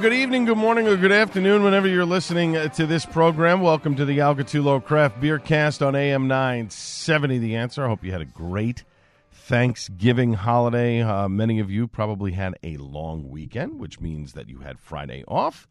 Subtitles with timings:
[0.00, 3.62] good evening, good morning, or good afternoon, whenever you're listening uh, to this program.
[3.62, 7.38] Welcome to the Al Gattullo Craft Beer Cast on AM 970.
[7.38, 7.82] The answer.
[7.82, 8.84] I hope you had a great
[9.32, 11.00] Thanksgiving holiday.
[11.00, 15.24] Uh, many of you probably had a long weekend, which means that you had Friday
[15.26, 15.66] off.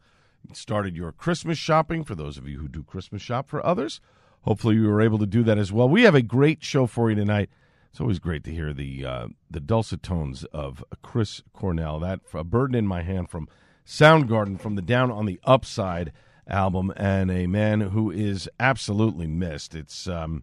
[0.52, 4.00] Started your Christmas shopping for those of you who do Christmas shop for others.
[4.40, 5.88] Hopefully, you were able to do that as well.
[5.88, 7.48] We have a great show for you tonight.
[7.92, 12.00] It's always great to hear the uh, the dulcet tones of Chris Cornell.
[12.00, 13.48] That a burden in my hand from
[13.86, 16.12] Soundgarden from the Down on the Upside
[16.48, 19.76] album, and a man who is absolutely missed.
[19.76, 20.42] It's um,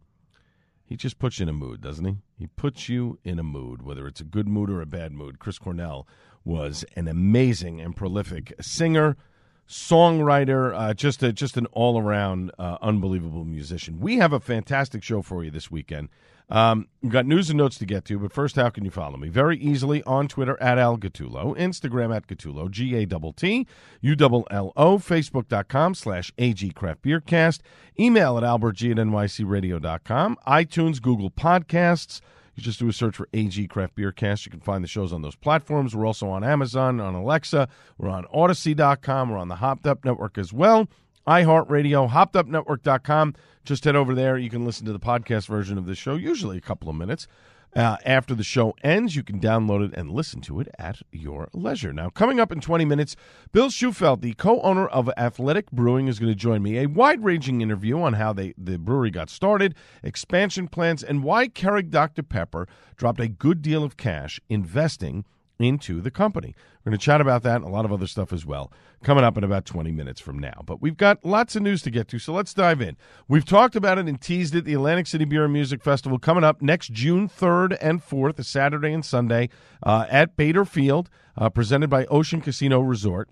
[0.85, 2.17] he just puts you in a mood, doesn't he?
[2.37, 5.39] He puts you in a mood, whether it's a good mood or a bad mood.
[5.39, 6.07] Chris Cornell
[6.45, 9.17] was an amazing and prolific singer,
[9.67, 13.99] songwriter, uh, just a, just an all around uh, unbelievable musician.
[13.99, 16.09] We have a fantastic show for you this weekend.
[16.49, 19.17] Um, we've got news and notes to get to, but first, how can you follow
[19.17, 19.29] me?
[19.29, 23.67] Very easily on Twitter at Al Gattullo, Instagram at Gattullo, G A T T
[24.01, 27.63] U L L O, Facebook.com slash AG Craft Beer Cast,
[27.99, 32.21] email at albertg at nycradio.com, iTunes, Google Podcasts.
[32.55, 34.45] You just do a search for AG Craft Beer Cast.
[34.45, 35.95] You can find the shows on those platforms.
[35.95, 37.67] We're also on Amazon, on Alexa.
[37.97, 39.29] We're on Odyssey.com.
[39.29, 40.87] We're on the Hopped Up Network as well.
[41.27, 43.35] iHeartRadio, hoppedupnetwork.com.
[43.65, 44.37] Just head over there.
[44.37, 47.27] You can listen to the podcast version of the show, usually a couple of minutes.
[47.75, 51.49] Uh, after the show ends, you can download it and listen to it at your
[51.53, 51.91] leisure.
[51.91, 53.15] Now, coming up in 20 minutes,
[53.51, 56.77] Bill Shufelt, the co-owner of Athletic Brewing, is going to join me.
[56.77, 59.73] A wide-ranging interview on how they, the brewery got started,
[60.03, 62.21] expansion plans, and why Keurig Dr.
[62.21, 65.25] Pepper dropped a good deal of cash investing
[65.59, 66.55] into the company.
[66.83, 68.71] We're going to chat about that and a lot of other stuff as well
[69.03, 70.63] coming up in about 20 minutes from now.
[70.65, 72.97] But we've got lots of news to get to, so let's dive in.
[73.27, 74.65] We've talked about it and teased it.
[74.65, 78.43] The Atlantic City Beer and Music Festival coming up next June 3rd and 4th, a
[78.43, 79.49] Saturday and Sunday
[79.83, 83.29] uh, at Bader Field, uh, presented by Ocean Casino Resort.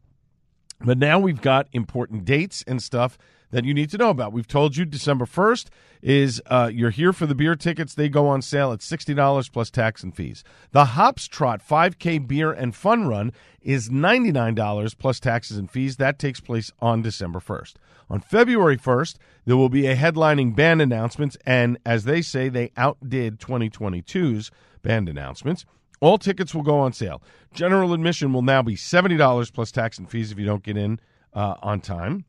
[0.83, 3.17] But now we've got important dates and stuff
[3.51, 4.33] that you need to know about.
[4.33, 5.67] We've told you December 1st
[6.01, 7.93] is uh, you're here for the beer tickets.
[7.93, 10.43] They go on sale at $60 plus tax and fees.
[10.71, 13.31] The Hops Trot 5K Beer and Fun Run
[13.61, 15.97] is $99 plus taxes and fees.
[15.97, 17.75] That takes place on December 1st.
[18.09, 22.71] On February 1st, there will be a headlining band announcements, and as they say, they
[22.75, 24.51] outdid 2022's
[24.81, 25.65] band announcements.
[26.01, 27.21] All tickets will go on sale.
[27.53, 30.99] General admission will now be $70 plus tax and fees if you don't get in
[31.33, 32.25] uh, on time.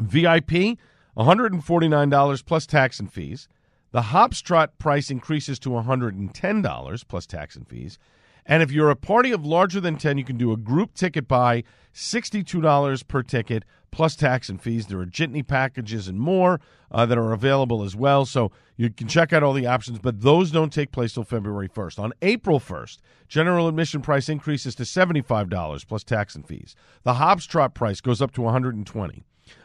[0.00, 0.78] VIP,
[1.16, 3.48] $149 plus tax and fees.
[3.90, 7.98] The Hopstrot price increases to $110 plus tax and fees.
[8.44, 11.28] And if you're a party of larger than 10, you can do a group ticket
[11.28, 11.64] buy,
[11.94, 14.86] $62 per ticket plus tax and fees.
[14.86, 16.60] There are jitney packages and more
[16.90, 18.24] uh, that are available as well.
[18.24, 21.68] So you can check out all the options, but those don't take place till February
[21.68, 21.98] 1st.
[21.98, 22.98] On April 1st,
[23.28, 26.74] general admission price increases to $75 plus tax and fees.
[27.02, 29.24] The Hops Trot price goes up to 120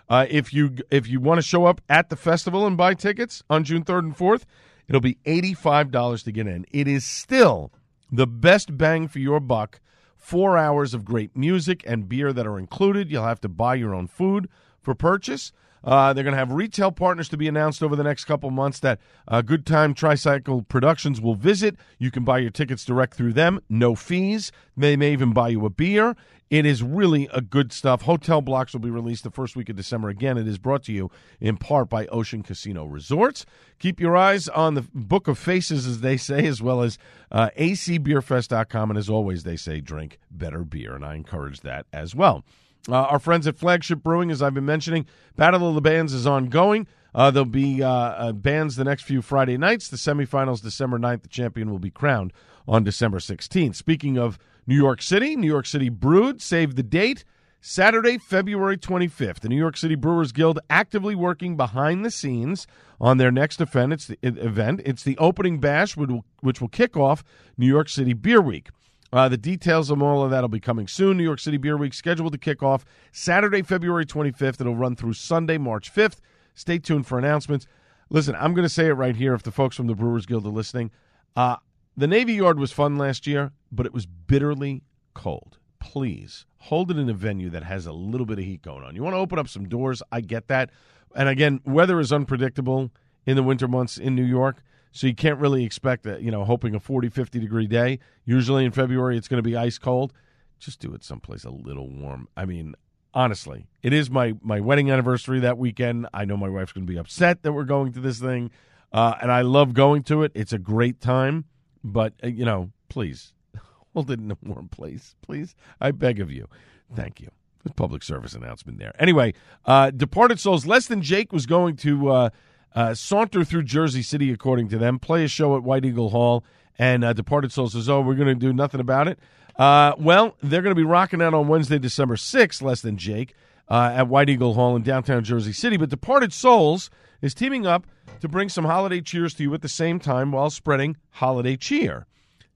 [0.10, 3.44] uh, if you if you want to show up at the festival and buy tickets
[3.50, 4.44] on June 3rd and 4th,
[4.88, 6.66] it'll be $85 to get in.
[6.72, 7.72] It is still
[8.12, 9.80] the best bang for your buck.
[10.16, 13.12] Four hours of great music and beer that are included.
[13.12, 14.48] You'll have to buy your own food
[14.82, 15.52] for purchase.
[15.84, 18.80] Uh, they're going to have retail partners to be announced over the next couple months
[18.80, 21.76] that uh, Good Time Tricycle Productions will visit.
[22.00, 24.52] You can buy your tickets direct through them, no fees.
[24.78, 26.16] They may even buy you a beer.
[26.54, 28.04] It is really a good stuff.
[28.04, 30.10] Hotel blocks will be released the first week of December.
[30.10, 31.10] Again, it is brought to you
[31.42, 33.44] in part by Ocean Casino Resorts.
[33.80, 37.00] Keep your eyes on the Book of Faces, as they say, as well as
[37.32, 38.92] uh, acbeerfest.com.
[38.92, 42.46] And as always, they say drink better beer, and I encourage that as well.
[42.88, 46.28] Uh, our friends at Flagship Brewing, as I've been mentioning, Battle of the Bands is
[46.28, 46.86] ongoing.
[47.16, 49.88] Uh, there'll be uh, uh, bands the next few Friday nights.
[49.88, 51.24] The semifinals December 9th.
[51.24, 52.32] The champion will be crowned
[52.68, 53.74] on December 16th.
[53.74, 57.24] Speaking of New York City, New York City Brewed saved the date.
[57.66, 59.40] Saturday, February 25th.
[59.40, 62.68] The New York City Brewers Guild actively working behind the scenes
[63.00, 63.94] on their next event.
[63.94, 64.82] It's the, event.
[64.84, 67.24] It's the opening bash, which will, which will kick off
[67.58, 68.70] New York City Beer Week.
[69.14, 71.16] Uh, the details of all of that will be coming soon.
[71.16, 72.84] New York City Beer Week scheduled to kick off
[73.14, 74.60] Saturday, February 25th.
[74.60, 76.18] It'll run through Sunday, March 5th.
[76.56, 77.66] Stay tuned for announcements.
[78.10, 80.46] Listen, I'm going to say it right here if the folks from the Brewers Guild
[80.46, 80.92] are listening.
[81.36, 81.58] Uh,
[81.96, 85.58] the Navy Yard was fun last year, but it was bitterly cold.
[85.80, 88.96] Please hold it in a venue that has a little bit of heat going on.
[88.96, 90.70] You want to open up some doors, I get that.
[91.16, 92.90] And again, weather is unpredictable
[93.26, 94.64] in the winter months in New York.
[94.92, 98.00] So you can't really expect that, you know, hoping a 40, 50 degree day.
[98.26, 100.14] Usually in February, it's going to be ice cold.
[100.60, 102.28] Just do it someplace a little warm.
[102.38, 102.76] I mean,
[103.14, 106.08] honestly, it is my, my wedding anniversary that weekend.
[106.14, 108.52] I know my wife's going to be upset that we're going to this thing.
[108.92, 110.32] Uh, and I love going to it.
[110.36, 111.46] It's a great time.
[111.84, 113.34] But, uh, you know, please
[113.94, 115.56] hold it in a warm place, please.
[115.82, 116.48] I beg of you.
[116.96, 117.30] Thank you.
[117.76, 118.94] Public service announcement there.
[119.00, 119.34] Anyway,
[119.66, 122.30] uh, Departed Soles, less than Jake was going to uh,
[122.76, 126.44] uh, saunter through Jersey City, according to them, play a show at White Eagle Hall,
[126.78, 129.18] and uh, Departed Soles says, oh, we're going to do nothing about it.
[129.56, 133.36] Uh, well, they're going to be rocking out on Wednesday, December 6th, less than Jake,
[133.70, 135.78] uh, at White Eagle Hall in downtown Jersey City.
[135.78, 136.90] But Departed Soles
[137.24, 137.88] is teaming up
[138.20, 142.06] to bring some holiday cheers to you at the same time while spreading holiday cheer.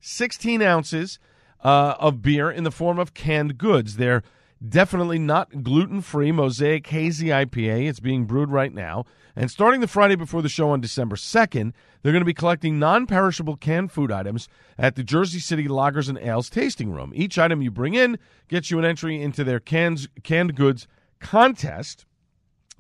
[0.02, 1.18] 16 ounces
[1.64, 3.96] uh, of beer in the form of canned goods.
[3.96, 4.22] They're
[4.68, 7.88] definitely not gluten free Mosaic Hazy IPA.
[7.88, 9.06] It's being brewed right now.
[9.36, 11.72] And starting the Friday before the show on December 2nd,
[12.02, 16.10] they're going to be collecting non perishable canned food items at the Jersey City Lagers
[16.10, 17.14] and Ales tasting room.
[17.16, 18.18] Each item you bring in
[18.50, 20.88] gets you an entry into their cans, canned goods
[21.20, 22.07] contest.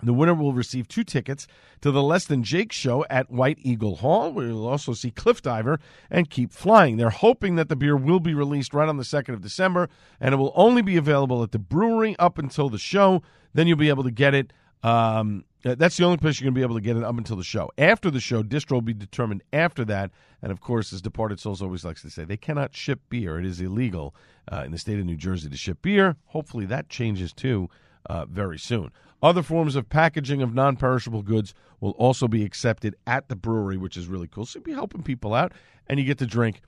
[0.01, 1.47] The winner will receive two tickets
[1.81, 5.41] to the Less Than Jake show at White Eagle Hall, where you'll also see Cliff
[5.41, 5.79] Diver
[6.11, 6.97] and Keep Flying.
[6.97, 9.89] They're hoping that the beer will be released right on the 2nd of December,
[10.19, 13.23] and it will only be available at the brewery up until the show.
[13.53, 14.53] Then you'll be able to get it.
[14.83, 17.35] Um, that's the only place you're going to be able to get it up until
[17.35, 17.71] the show.
[17.77, 20.11] After the show, distro will be determined after that.
[20.43, 23.39] And of course, as Departed Soles always likes to say, they cannot ship beer.
[23.39, 24.15] It is illegal
[24.51, 26.15] uh, in the state of New Jersey to ship beer.
[26.25, 27.69] Hopefully, that changes too
[28.07, 28.91] uh, very soon.
[29.21, 33.77] Other forms of packaging of non perishable goods will also be accepted at the brewery,
[33.77, 34.45] which is really cool.
[34.45, 35.53] So you'll be helping people out,
[35.87, 36.61] and you get to drink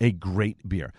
[0.00, 0.92] a great beer.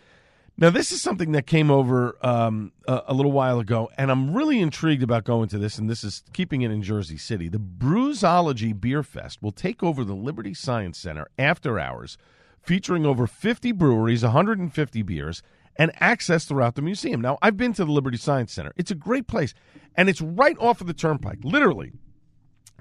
[0.57, 4.33] Now, this is something that came over um, a, a, little while ago, and I'm
[4.33, 7.49] really intrigued about going to this, and this is keeping it in Jersey City.
[7.49, 12.17] The Brewsology Beer Fest will take over the Liberty Science Center after hours,
[12.61, 15.43] featuring over 50 breweries, 150 beers,
[15.77, 17.21] and access throughout the museum.
[17.21, 18.73] Now, I've been to the Liberty Science Center.
[18.75, 19.53] It's a great place,
[19.95, 21.91] and it's right off of the turnpike, literally.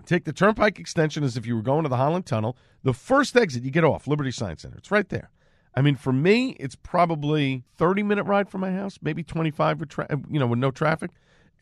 [0.06, 2.56] Take the turnpike extension as if you were going to the Holland Tunnel.
[2.82, 4.76] The first exit you get off, Liberty Science Center.
[4.76, 5.30] It's right there.
[5.74, 9.88] I mean, for me, it's probably 30 minute ride from my house, maybe 25 with
[9.88, 11.10] tra- you know, with no traffic.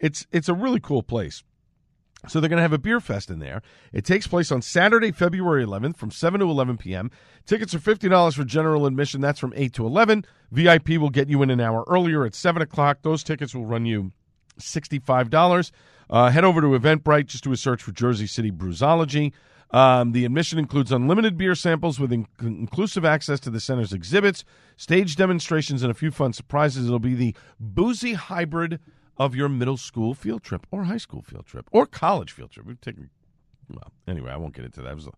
[0.01, 1.45] It's it's a really cool place.
[2.29, 3.63] So they're going to have a beer fest in there.
[3.93, 7.11] It takes place on Saturday, February 11th from 7 to 11 p.m.
[7.47, 9.21] Tickets are $50 for general admission.
[9.21, 10.25] That's from 8 to 11.
[10.53, 12.99] VIP will get you in an hour earlier at 7 o'clock.
[13.03, 14.13] Those tickets will run you
[14.61, 15.73] $65.
[16.11, 17.27] Uh, head over to Eventbrite.
[17.27, 19.33] Just do a search for Jersey City Brewsology.
[19.73, 24.45] Um, the admission includes unlimited beer samples with in- inclusive access to the center's exhibits,
[24.77, 26.87] stage demonstrations, and a few fun surprises.
[26.87, 28.81] It'll be the boozy hybrid
[29.17, 32.67] of your middle school field trip or high school field trip or college field trip.
[32.67, 33.11] We've taken,
[33.69, 34.95] well, anyway, I won't get into that.
[34.95, 35.13] Was a,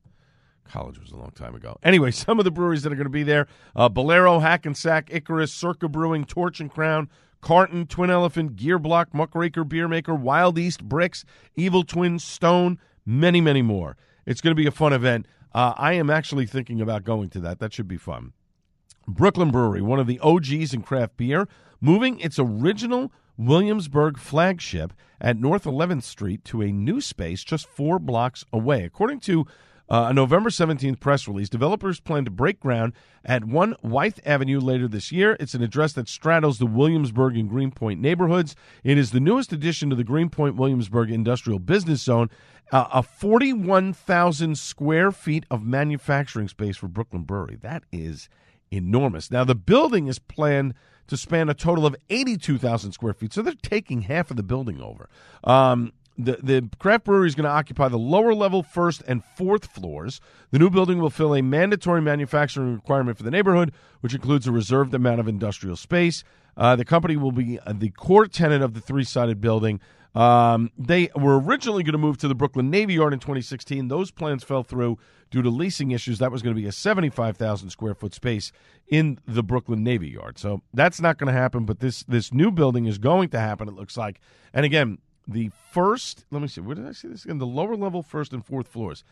[0.64, 1.78] college was a long time ago.
[1.82, 3.46] Anyway, some of the breweries that are going to be there
[3.76, 7.08] uh, Bolero, Hackensack, Icarus, Circa Brewing, Torch and Crown,
[7.40, 11.24] Carton, Twin Elephant, Gear Block, Muckraker Beer Maker, Wild East, Bricks,
[11.54, 13.96] Evil Twin, Stone, many, many more.
[14.26, 15.26] It's going to be a fun event.
[15.52, 17.60] Uh, I am actually thinking about going to that.
[17.60, 18.32] That should be fun.
[19.06, 21.46] Brooklyn Brewery, one of the OGs in craft beer,
[21.80, 27.98] moving its original Williamsburg flagship at North 11th Street to a new space just four
[27.98, 28.84] blocks away.
[28.84, 29.46] According to
[29.88, 34.58] uh, a November 17th press release, developers plan to break ground at 1 Wythe Avenue
[34.58, 35.36] later this year.
[35.38, 38.56] It's an address that straddles the Williamsburg and Greenpoint neighborhoods.
[38.82, 42.30] It is the newest addition to the Greenpoint Williamsburg Industrial Business Zone,
[42.72, 47.56] uh, a 41,000 square feet of manufacturing space for Brooklyn Brewery.
[47.60, 48.30] That is
[48.70, 49.30] enormous.
[49.30, 50.74] Now, the building is planned
[51.08, 53.32] to span a total of 82,000 square feet.
[53.32, 55.08] So they're taking half of the building over.
[55.42, 59.66] Um, the, the craft brewery is going to occupy the lower level first and fourth
[59.66, 60.20] floors.
[60.52, 64.52] The new building will fill a mandatory manufacturing requirement for the neighborhood, which includes a
[64.52, 66.23] reserved amount of industrial space.
[66.56, 69.80] Uh, the company will be the core tenant of the three sided building.
[70.14, 73.88] Um, they were originally going to move to the Brooklyn Navy Yard in 2016.
[73.88, 74.99] Those plans fell through
[75.30, 76.21] due to leasing issues.
[76.21, 78.52] That was going to be a 75,000 square foot space
[78.87, 80.38] in the Brooklyn Navy Yard.
[80.38, 81.64] So that's not going to happen.
[81.64, 83.68] But this this new building is going to happen.
[83.68, 84.21] It looks like.
[84.52, 86.25] And again, the first.
[86.30, 86.61] Let me see.
[86.61, 87.38] Where did I see this again?
[87.38, 89.02] The lower level, first and fourth floors.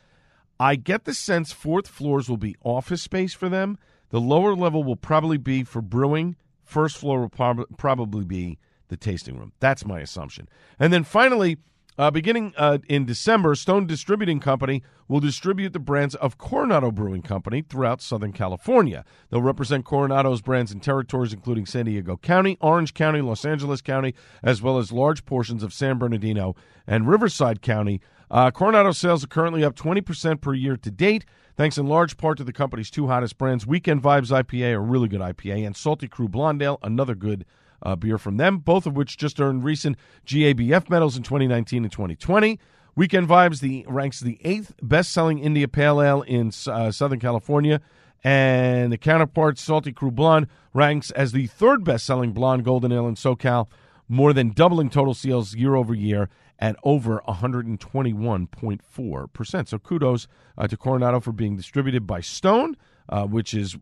[0.61, 3.79] I get the sense fourth floors will be office space for them.
[4.11, 6.37] The lower level will probably be for brewing.
[6.63, 8.59] First floor will prob- probably be
[8.93, 9.53] the tasting room.
[9.59, 10.49] That's my assumption.
[10.79, 11.57] And then finally,
[11.99, 17.23] uh, beginning uh, in December, Stone Distributing Company will distribute the brands of Coronado Brewing
[17.23, 19.05] Company throughout Southern California.
[19.29, 24.15] They'll represent Coronado's brands in territories including San Diego County, Orange County, Los Angeles County,
[24.43, 26.55] as well as large portions of San Bernardino
[26.87, 28.01] and Riverside County.
[28.31, 32.39] Uh, Coronado sales are currently up 20% per year to date, thanks in large part
[32.39, 36.09] to the company's two hottest brands, Weekend Vibes IPA, a really good IPA, and Salty
[36.09, 37.45] Crew Blondale, another good
[37.83, 39.97] uh, beer from them, both of which just earned recent
[40.27, 42.59] GABF medals in 2019 and 2020.
[42.95, 47.81] Weekend Vibes the ranks the eighth best-selling India Pale Ale in uh, Southern California,
[48.23, 53.15] and the counterpart Salty Crew Blonde ranks as the third best-selling blonde golden ale in
[53.15, 53.69] SoCal,
[54.09, 59.69] more than doubling total sales year over year at over 121.4%.
[59.69, 62.77] So kudos uh, to Coronado for being distributed by Stone,
[63.09, 63.77] uh, which is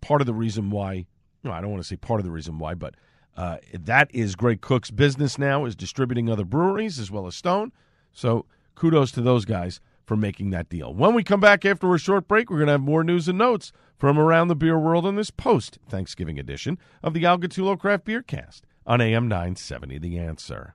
[0.00, 1.06] part of the reason why.
[1.44, 2.96] I don't want to say part of the reason why, but
[3.36, 7.72] uh, that is Greg Koch's business now, is distributing other breweries as well as Stone.
[8.12, 10.94] So kudos to those guys for making that deal.
[10.94, 13.38] When we come back after a short break, we're going to have more news and
[13.38, 17.78] notes from around the beer world on this post Thanksgiving edition of the Al Gattullo
[17.78, 19.98] Craft Beer Cast on AM 970.
[19.98, 20.74] The answer.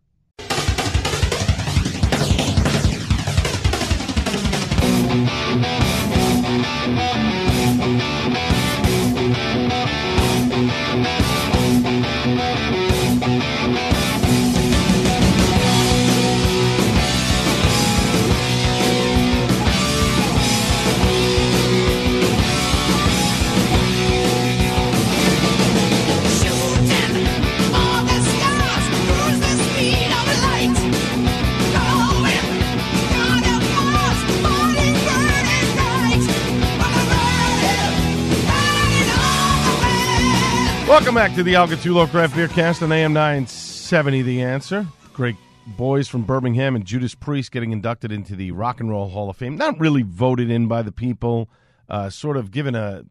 [40.92, 44.24] Welcome back to the Al Gattullo Craft Beer Cast on AM 970.
[44.24, 44.86] The answer.
[45.14, 49.30] Great boys from Birmingham and Judas Priest getting inducted into the Rock and Roll Hall
[49.30, 49.56] of Fame.
[49.56, 51.50] Not really voted in by the people,
[51.88, 53.06] uh, sort of given a,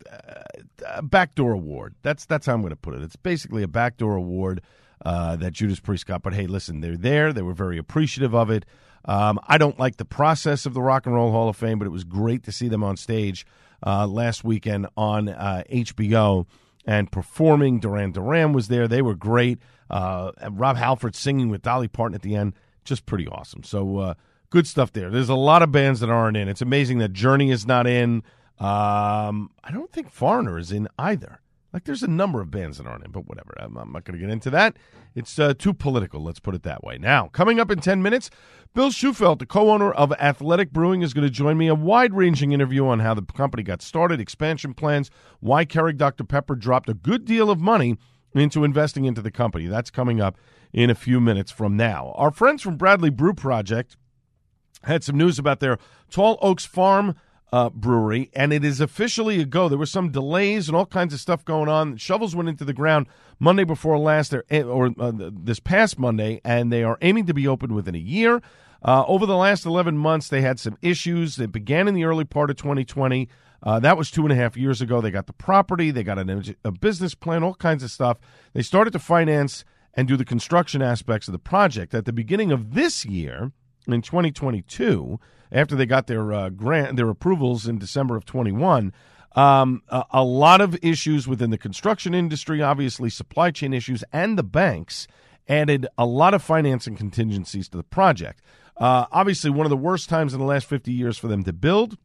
[0.88, 1.94] a backdoor award.
[2.02, 3.02] That's that's how I'm going to put it.
[3.02, 4.60] It's basically a backdoor award
[5.02, 6.22] uh, that Judas Priest got.
[6.22, 7.32] But hey, listen, they're there.
[7.32, 8.66] They were very appreciative of it.
[9.06, 11.86] Um, I don't like the process of the Rock and Roll Hall of Fame, but
[11.86, 13.46] it was great to see them on stage
[13.86, 16.46] uh, last weekend on uh, HBO
[16.86, 17.80] and performing.
[17.80, 18.88] Duran Duran was there.
[18.88, 19.58] They were great.
[19.88, 22.54] Uh, Rob Halford singing with Dolly Parton at the end.
[22.84, 23.62] Just pretty awesome.
[23.62, 24.14] So uh,
[24.50, 25.10] good stuff there.
[25.10, 26.48] There's a lot of bands that aren't in.
[26.48, 28.22] It's amazing that Journey is not in.
[28.58, 31.40] Um, I don't think Foreigner is in either.
[31.72, 33.54] Like there's a number of bands that aren't in, but whatever.
[33.58, 34.76] I'm, I'm not going to get into that.
[35.14, 36.22] It's uh, too political.
[36.22, 36.98] Let's put it that way.
[36.98, 38.30] Now, coming up in 10 minutes,
[38.74, 41.68] Bill Shufelt, the co-owner of Athletic Brewing, is going to join me.
[41.68, 46.56] A wide-ranging interview on how the company got started, expansion plans, why Keurig Dr Pepper
[46.56, 47.96] dropped a good deal of money
[48.34, 49.66] into investing into the company.
[49.66, 50.36] That's coming up
[50.72, 52.12] in a few minutes from now.
[52.16, 53.96] Our friends from Bradley Brew Project
[54.84, 55.78] had some news about their
[56.10, 57.14] Tall Oaks Farm
[57.52, 59.68] uh, brewery, and it is officially a go.
[59.68, 61.96] There were some delays and all kinds of stuff going on.
[61.96, 63.06] Shovels went into the ground
[63.38, 67.74] Monday before last, or uh, this past Monday, and they are aiming to be open
[67.74, 68.40] within a year.
[68.82, 71.38] Uh, over the last 11 months, they had some issues.
[71.38, 73.28] It began in the early part of 2020.
[73.62, 75.00] Uh, that was two and a half years ago.
[75.00, 78.18] They got the property, they got an, a business plan, all kinds of stuff.
[78.54, 79.64] They started to finance
[79.94, 81.92] and do the construction aspects of the project.
[81.94, 83.52] At the beginning of this year,
[83.92, 85.18] in 2022,
[85.52, 88.92] after they got their uh, grant, their approvals in December of 21,
[89.36, 94.36] um, a, a lot of issues within the construction industry, obviously supply chain issues, and
[94.36, 95.06] the banks
[95.48, 98.42] added a lot of financing contingencies to the project.
[98.76, 101.52] Uh, obviously, one of the worst times in the last 50 years for them to
[101.52, 101.98] build.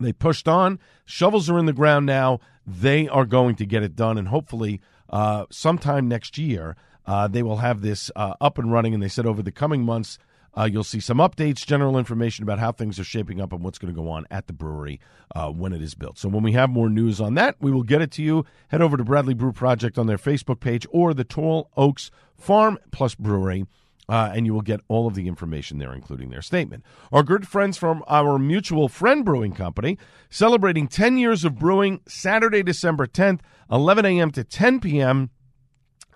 [0.00, 0.78] They pushed on.
[1.04, 2.40] Shovels are in the ground now.
[2.66, 6.76] They are going to get it done, and hopefully, uh, sometime next year,
[7.06, 8.94] uh, they will have this uh, up and running.
[8.94, 10.18] And they said over the coming months,
[10.56, 13.78] uh, you'll see some updates, general information about how things are shaping up and what's
[13.78, 15.00] going to go on at the brewery
[15.34, 16.18] uh, when it is built.
[16.18, 18.44] So when we have more news on that, we will get it to you.
[18.68, 22.78] Head over to Bradley Brew Project on their Facebook page or the Tall Oaks Farm
[22.90, 23.66] Plus Brewery
[24.10, 26.84] uh, and you will get all of the information there, including their statement.
[27.12, 32.64] Our good friends from our mutual friend brewing company celebrating 10 years of brewing Saturday,
[32.64, 33.38] December 10th,
[33.70, 34.32] 11 a.m.
[34.32, 35.30] to 10 p.m.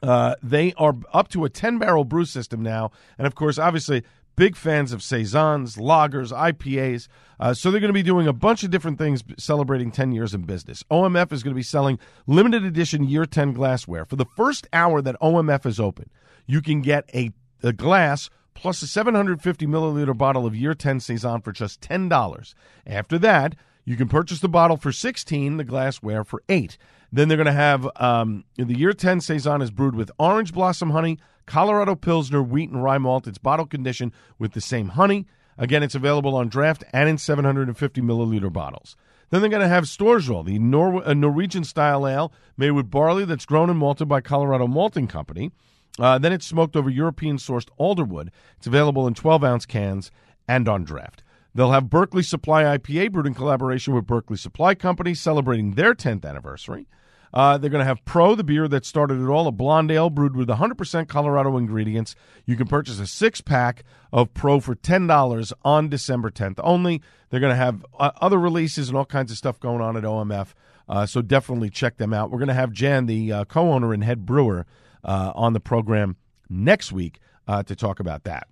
[0.02, 2.90] Uh, they are up to a 10 barrel brew system now.
[3.16, 4.02] And of course, obviously,
[4.36, 7.08] big fans of Saisons, lagers, IPAs.
[7.38, 10.34] Uh, so they're going to be doing a bunch of different things celebrating 10 years
[10.34, 10.82] in business.
[10.90, 14.04] OMF is going to be selling limited edition year 10 glassware.
[14.04, 16.10] For the first hour that OMF is open,
[16.46, 21.40] you can get a, a glass plus a 750 milliliter bottle of year 10 Saison
[21.40, 22.54] for just $10.
[22.86, 26.78] After that, you can purchase the bottle for 16, the glassware for 8.
[27.12, 30.90] Then they're going to have um, the year 10 Saison is brewed with orange blossom
[30.90, 33.26] honey, Colorado Pilsner, wheat, and rye malt.
[33.26, 35.26] It's bottle conditioned with the same honey.
[35.56, 38.96] Again, it's available on draft and in 750 milliliter bottles.
[39.30, 43.24] Then they're going to have Storsjol, the Nor- a Norwegian style ale made with barley
[43.24, 45.50] that's grown and malted by Colorado Malting Company.
[45.98, 48.28] Uh, then it's smoked over European sourced alderwood.
[48.56, 50.10] It's available in 12 ounce cans
[50.48, 51.22] and on draft.
[51.54, 56.24] They'll have Berkeley Supply IPA brewed in collaboration with Berkeley Supply Company, celebrating their 10th
[56.24, 56.88] anniversary.
[57.34, 60.08] Uh, they're going to have Pro, the beer that started it all, a blonde ale
[60.08, 62.14] brewed with 100% Colorado ingredients.
[62.46, 67.02] You can purchase a six pack of Pro for $10 on December 10th only.
[67.28, 70.04] They're going to have uh, other releases and all kinds of stuff going on at
[70.04, 70.54] OMF.
[70.88, 72.30] Uh, so definitely check them out.
[72.30, 74.64] We're going to have Jan, the uh, co owner and head brewer,
[75.02, 76.16] uh, on the program
[76.48, 78.46] next week uh, to talk about that.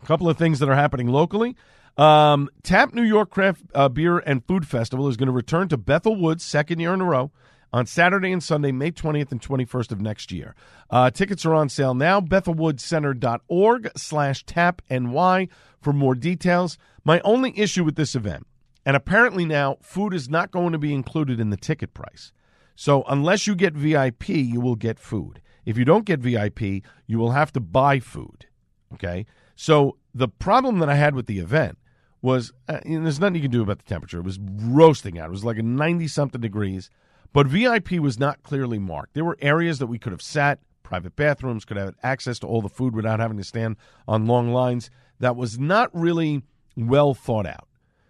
[0.00, 1.56] A couple of things that are happening locally.
[1.96, 6.14] Um, Tap New York Craft Beer and Food Festival is going to return to Bethel
[6.14, 7.32] Woods, second year in a row,
[7.72, 10.54] on Saturday and Sunday, May 20th and 21st of next year.
[10.90, 12.20] Uh, tickets are on sale now.
[12.20, 15.48] BethelWoodsCenter.org slash tap NY
[15.80, 16.78] for more details.
[17.04, 18.46] My only issue with this event,
[18.84, 22.32] and apparently now food is not going to be included in the ticket price.
[22.74, 25.42] So unless you get VIP, you will get food.
[25.66, 28.46] If you don't get VIP, you will have to buy food.
[28.94, 29.26] Okay?
[29.56, 31.76] So the problem that I had with the event
[32.22, 34.18] was uh, there's nothing you can do about the temperature.
[34.18, 35.26] It was roasting out.
[35.26, 36.90] It was like a 90 something degrees,
[37.32, 39.14] but VIP was not clearly marked.
[39.14, 42.62] There were areas that we could have sat, private bathrooms, could have access to all
[42.62, 44.90] the food without having to stand on long lines.
[45.20, 46.42] That was not really
[46.76, 47.68] well thought out.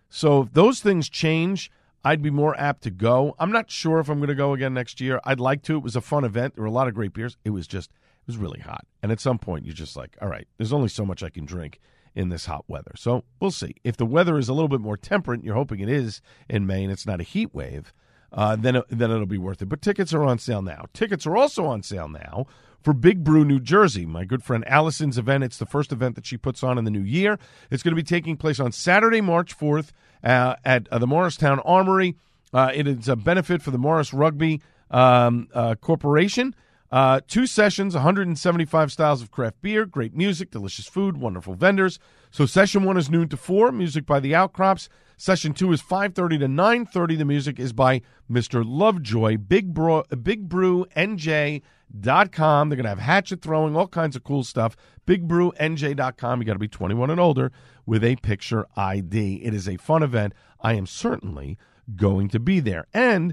[0.09, 1.71] So if those things change,
[2.05, 3.35] I'd be more apt to go.
[3.39, 5.21] I'm not sure if I'm going to go again next year.
[5.25, 5.77] I'd like to.
[5.77, 6.55] It was a fun event.
[6.55, 7.37] There were a lot of great beers.
[7.45, 8.87] It was just it was really hot.
[9.03, 11.45] And at some point you're just like, all right, there's only so much I can
[11.45, 11.81] drink
[12.15, 12.93] in this hot weather.
[12.97, 13.75] So we'll see.
[13.85, 16.83] If the weather is a little bit more temperate, you're hoping it is in May
[16.83, 17.93] and it's not a heat wave,
[18.33, 19.69] uh, then, it, then it'll be worth it.
[19.69, 20.87] But tickets are on sale now.
[20.93, 22.47] Tickets are also on sale now
[22.83, 24.07] for Big Brew New Jersey.
[24.07, 25.45] My good friend Allison's event.
[25.45, 27.39] It's the first event that she puts on in the new year.
[27.71, 29.91] It's going to be taking place on Saturday, March 4th
[30.23, 32.17] uh, at uh, the Morristown Armory.
[32.53, 36.55] Uh, it is a benefit for the Morris Rugby um, uh, Corporation.
[36.91, 41.99] Uh, two sessions, 175 styles of craft beer, great music, delicious food, wonderful vendors.
[42.31, 44.89] So session one is noon to four, music by the Outcrops.
[45.17, 47.17] Session two is 5:30 to 9:30.
[47.17, 48.63] The music is by Mr.
[48.65, 49.37] Lovejoy.
[49.37, 51.63] Big Bro, Big Brew NJ.
[51.99, 52.69] Dot com.
[52.69, 54.77] They're going to have hatchet throwing, all kinds of cool stuff.
[55.07, 56.41] BigBrewNJ.com.
[56.41, 57.51] You got to be 21 and older
[57.87, 59.37] with a picture ID.
[59.43, 60.35] It is a fun event.
[60.61, 61.57] I am certainly
[61.97, 62.87] going to be there.
[62.93, 63.33] And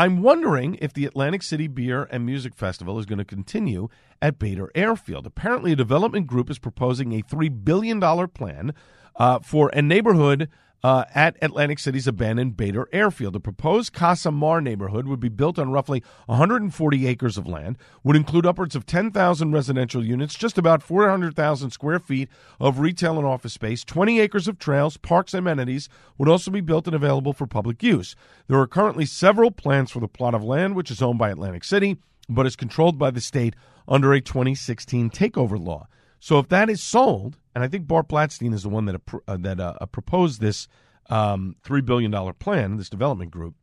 [0.00, 3.88] I'm wondering if the Atlantic City Beer and Music Festival is going to continue
[4.22, 5.26] at Bader Airfield.
[5.26, 8.72] Apparently, a development group is proposing a $3 billion plan
[9.16, 10.48] uh, for a neighborhood
[10.82, 13.34] uh, at Atlantic City's abandoned Bader Airfield.
[13.34, 18.16] The proposed Casa Mar neighborhood would be built on roughly 140 acres of land, would
[18.16, 23.52] include upwards of 10,000 residential units, just about 400,000 square feet of retail and office
[23.52, 25.88] space, 20 acres of trails, parks, and amenities
[26.18, 28.16] would also be built and available for public use.
[28.48, 31.64] There are currently several plans for the plot of land, which is owned by Atlantic
[31.64, 33.54] City, but is controlled by the state
[33.88, 35.88] under a 2016 takeover law.
[36.20, 39.36] So if that is sold, and I think Bart Blatstein is the one that uh,
[39.40, 40.68] that uh, proposed this
[41.08, 43.54] um, three billion dollar plan, this development group.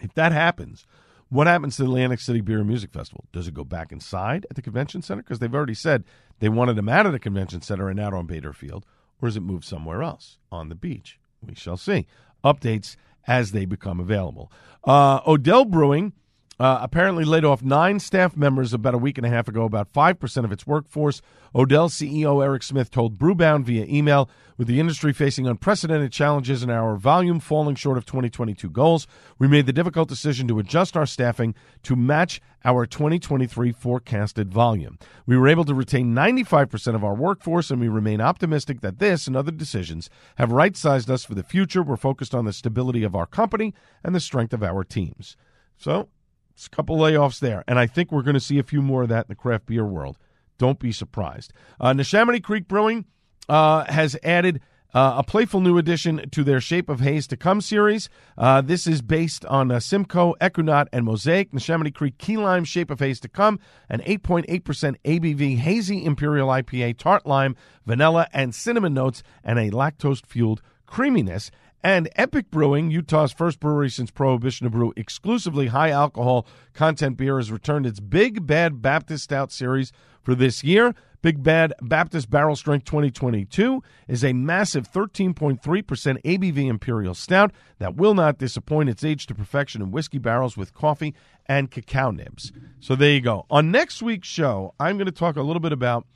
[0.00, 0.86] If that happens,
[1.28, 3.24] what happens to the Atlantic City Beer and Music Festival?
[3.32, 5.22] Does it go back inside at the convention center?
[5.22, 6.04] Because they've already said
[6.38, 8.84] they wanted them out of the convention center and out on Bader Field,
[9.20, 11.18] or does it move somewhere else on the beach?
[11.40, 12.06] We shall see.
[12.44, 14.52] Updates as they become available.
[14.84, 16.12] Uh, Odell Brewing
[16.58, 19.92] uh, apparently laid off nine staff members about a week and a half ago, about
[19.92, 21.20] 5% of its workforce.
[21.54, 26.72] Odell CEO Eric Smith told Brewbound via email with the industry facing unprecedented challenges and
[26.72, 29.06] our volume falling short of 2022 goals,
[29.38, 34.98] we made the difficult decision to adjust our staffing to match our 2023 forecasted volume.
[35.26, 39.26] We were able to retain 95% of our workforce, and we remain optimistic that this
[39.26, 41.82] and other decisions have right sized us for the future.
[41.82, 45.36] We're focused on the stability of our company and the strength of our teams.
[45.76, 46.08] So,
[46.56, 49.02] it's a couple layoffs there, and I think we're going to see a few more
[49.02, 50.16] of that in the craft beer world.
[50.56, 51.52] Don't be surprised.
[51.78, 53.04] Uh, Neshaminy Creek Brewing
[53.46, 54.62] uh, has added
[54.94, 58.08] uh, a playful new addition to their Shape of Haze to Come series.
[58.38, 62.90] Uh, this is based on uh, Simcoe, Ekuanot, and Mosaic, Neshaminy Creek Key Lime Shape
[62.90, 68.94] of Haze to Come, an 8.8% ABV hazy Imperial IPA, tart lime, vanilla, and cinnamon
[68.94, 71.50] notes, and a lactose fueled creaminess.
[71.82, 77.36] And Epic Brewing, Utah's first brewery since Prohibition to brew exclusively high alcohol content beer,
[77.36, 80.94] has returned its Big Bad Baptist Stout series for this year.
[81.22, 88.14] Big Bad Baptist Barrel Strength 2022 is a massive 13.3% ABV Imperial Stout that will
[88.14, 88.88] not disappoint.
[88.88, 91.14] It's aged to perfection in whiskey barrels with coffee
[91.46, 92.52] and cacao nibs.
[92.80, 93.46] So there you go.
[93.50, 96.06] On next week's show, I'm going to talk a little bit about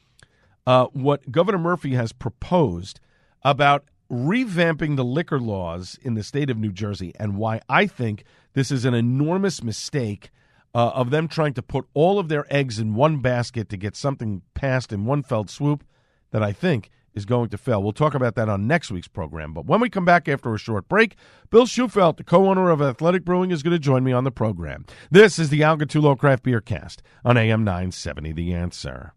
[0.66, 3.01] uh, what Governor Murphy has proposed
[3.42, 8.25] about revamping the liquor laws in the state of New Jersey and why I think
[8.55, 10.31] this is an enormous mistake
[10.75, 13.96] uh, of them trying to put all of their eggs in one basket to get
[13.96, 15.85] something passed in one fell swoop
[16.31, 17.83] that I think is going to fail.
[17.83, 19.53] We'll talk about that on next week's program.
[19.53, 21.16] But when we come back after a short break,
[21.51, 24.87] Bill Shufelt, the co-owner of Athletic Brewing, is going to join me on the program.
[25.11, 29.14] This is the Al Gattullo Craft Beer Cast on AM 970 The Answer.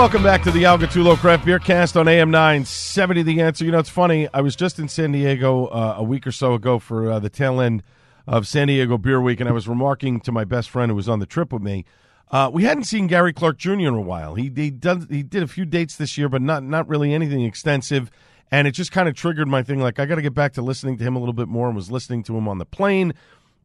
[0.00, 3.66] Welcome back to the Al Gattullo Craft Beer Cast on AM 970 The Answer.
[3.66, 4.28] You know, it's funny.
[4.32, 7.28] I was just in San Diego uh, a week or so ago for uh, the
[7.28, 7.82] tail end
[8.26, 11.06] of San Diego Beer Week, and I was remarking to my best friend who was
[11.06, 11.84] on the trip with me.
[12.30, 13.72] Uh, we hadn't seen Gary Clark Jr.
[13.72, 14.36] in a while.
[14.36, 17.44] He he, does, he did a few dates this year, but not not really anything
[17.44, 18.10] extensive.
[18.50, 19.80] And it just kind of triggered my thing.
[19.80, 21.66] Like I got to get back to listening to him a little bit more.
[21.66, 23.12] And was listening to him on the plane,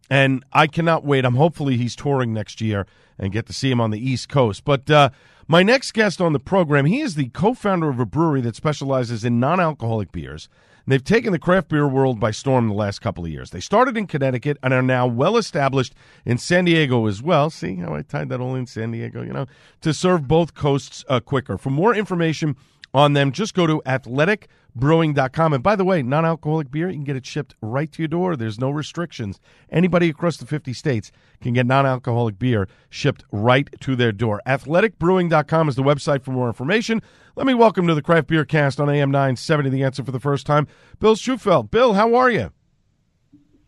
[0.10, 1.26] and I cannot wait.
[1.26, 2.86] I'm hopefully he's touring next year
[3.18, 4.64] and get to see him on the East Coast.
[4.66, 5.10] But uh,
[5.48, 9.24] my next guest on the program, he is the co-founder of a brewery that specializes
[9.24, 10.50] in non-alcoholic beers.
[10.86, 13.50] And they've taken the craft beer world by storm the last couple of years.
[13.50, 17.50] They started in Connecticut and are now well established in San Diego as well.
[17.50, 19.48] See how I tied that all in San Diego, you know,
[19.82, 21.58] to serve both coasts uh, quicker.
[21.58, 22.56] For more information
[22.96, 25.54] on them, just go to athleticbrewing.com.
[25.54, 28.08] And by the way, non alcoholic beer, you can get it shipped right to your
[28.08, 28.38] door.
[28.38, 29.40] There's no restrictions.
[29.70, 34.42] Anybody across the 50 states can get non alcoholic beer shipped right to their door.
[34.48, 37.02] Athleticbrewing.com is the website for more information.
[37.36, 40.20] Let me welcome to the Craft Beer Cast on AM 970, the answer for the
[40.20, 40.66] first time,
[41.00, 41.70] Bill Shufelt.
[41.70, 42.52] Bill, how are you?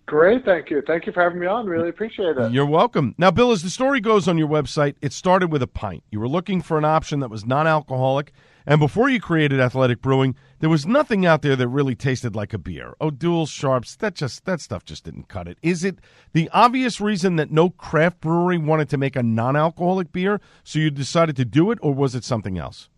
[0.05, 0.81] Great, thank you.
[0.87, 1.65] Thank you for having me on.
[1.65, 2.53] Really appreciate it.
[2.53, 3.13] You're welcome.
[3.17, 6.01] Now, Bill, as the story goes on your website, it started with a pint.
[6.11, 8.31] You were looking for an option that was non alcoholic.
[8.69, 12.51] And before you created Athletic Brewing, there was nothing out there that really tasted like
[12.51, 12.95] a beer.
[12.99, 15.57] O'Doul Sharps, that just that stuff just didn't cut it.
[15.61, 15.99] Is it
[16.33, 20.91] the obvious reason that no craft brewery wanted to make a non-alcoholic beer, so you
[20.91, 22.89] decided to do it, or was it something else?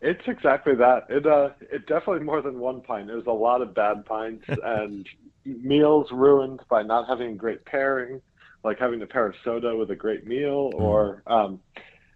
[0.00, 1.06] It's exactly that.
[1.08, 3.10] It uh, it definitely more than one pint.
[3.10, 5.06] It was a lot of bad pints and
[5.44, 8.20] meals ruined by not having a great pairing,
[8.64, 11.60] like having to pair of soda with a great meal, or um,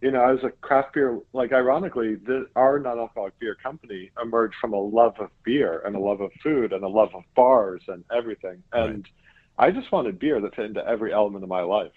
[0.04, 4.74] you know, as a craft beer, like ironically, the, our non-alcoholic beer company emerged from
[4.74, 8.04] a love of beer and a love of food and a love of bars and
[8.14, 8.62] everything.
[8.74, 9.08] And
[9.58, 11.92] I just wanted beer that fit into every element of my life.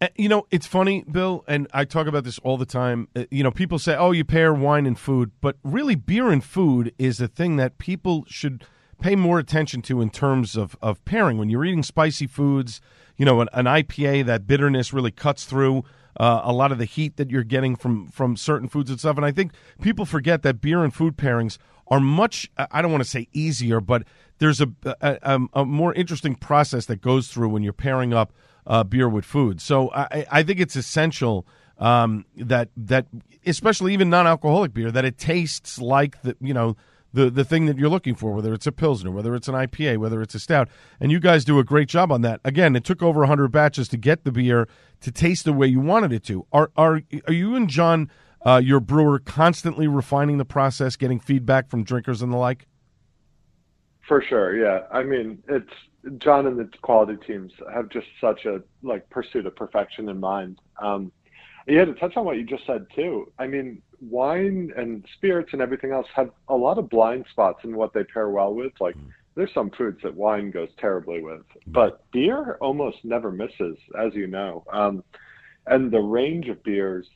[0.00, 3.06] Uh, You know, it's funny, Bill, and I talk about this all the time.
[3.14, 6.42] Uh, You know, people say, "Oh, you pair wine and food," but really, beer and
[6.42, 8.64] food is a thing that people should
[9.00, 11.38] pay more attention to in terms of of pairing.
[11.38, 12.80] When you're eating spicy foods,
[13.16, 15.84] you know, an, an IPA, that bitterness really cuts through
[16.18, 19.16] uh, a lot of the heat that you're getting from from certain foods and stuff.
[19.16, 22.50] And I think people forget that beer and food pairings are much.
[22.56, 24.04] I don't want to say easier, but
[24.38, 28.32] there's a a, a, a more interesting process that goes through when you're pairing up
[28.66, 29.60] uh, beer with food.
[29.60, 31.46] So I, I think it's essential
[31.78, 33.06] um, that that
[33.44, 36.76] especially even non-alcoholic beer that it tastes like the you know
[37.14, 39.98] the the thing that you're looking for, whether it's a pilsner, whether it's an IPA,
[39.98, 40.68] whether it's a stout.
[41.00, 42.40] And you guys do a great job on that.
[42.44, 44.68] Again, it took over 100 batches to get the beer
[45.00, 46.46] to taste the way you wanted it to.
[46.52, 48.10] Are are are you and John,
[48.44, 52.66] uh, your brewer, constantly refining the process, getting feedback from drinkers and the like?
[54.06, 54.80] For sure, yeah.
[54.92, 55.70] I mean, it's
[56.18, 60.58] John and the quality teams have just such a like pursuit of perfection in mind.
[60.82, 61.12] Um,
[61.66, 63.32] yeah, to touch on what you just said too.
[63.38, 67.76] I mean, wine and spirits and everything else have a lot of blind spots in
[67.76, 68.72] what they pair well with.
[68.80, 68.96] Like,
[69.34, 74.26] there's some foods that wine goes terribly with, but beer almost never misses, as you
[74.26, 74.64] know.
[74.72, 75.02] Um,
[75.66, 77.06] and the range of beers.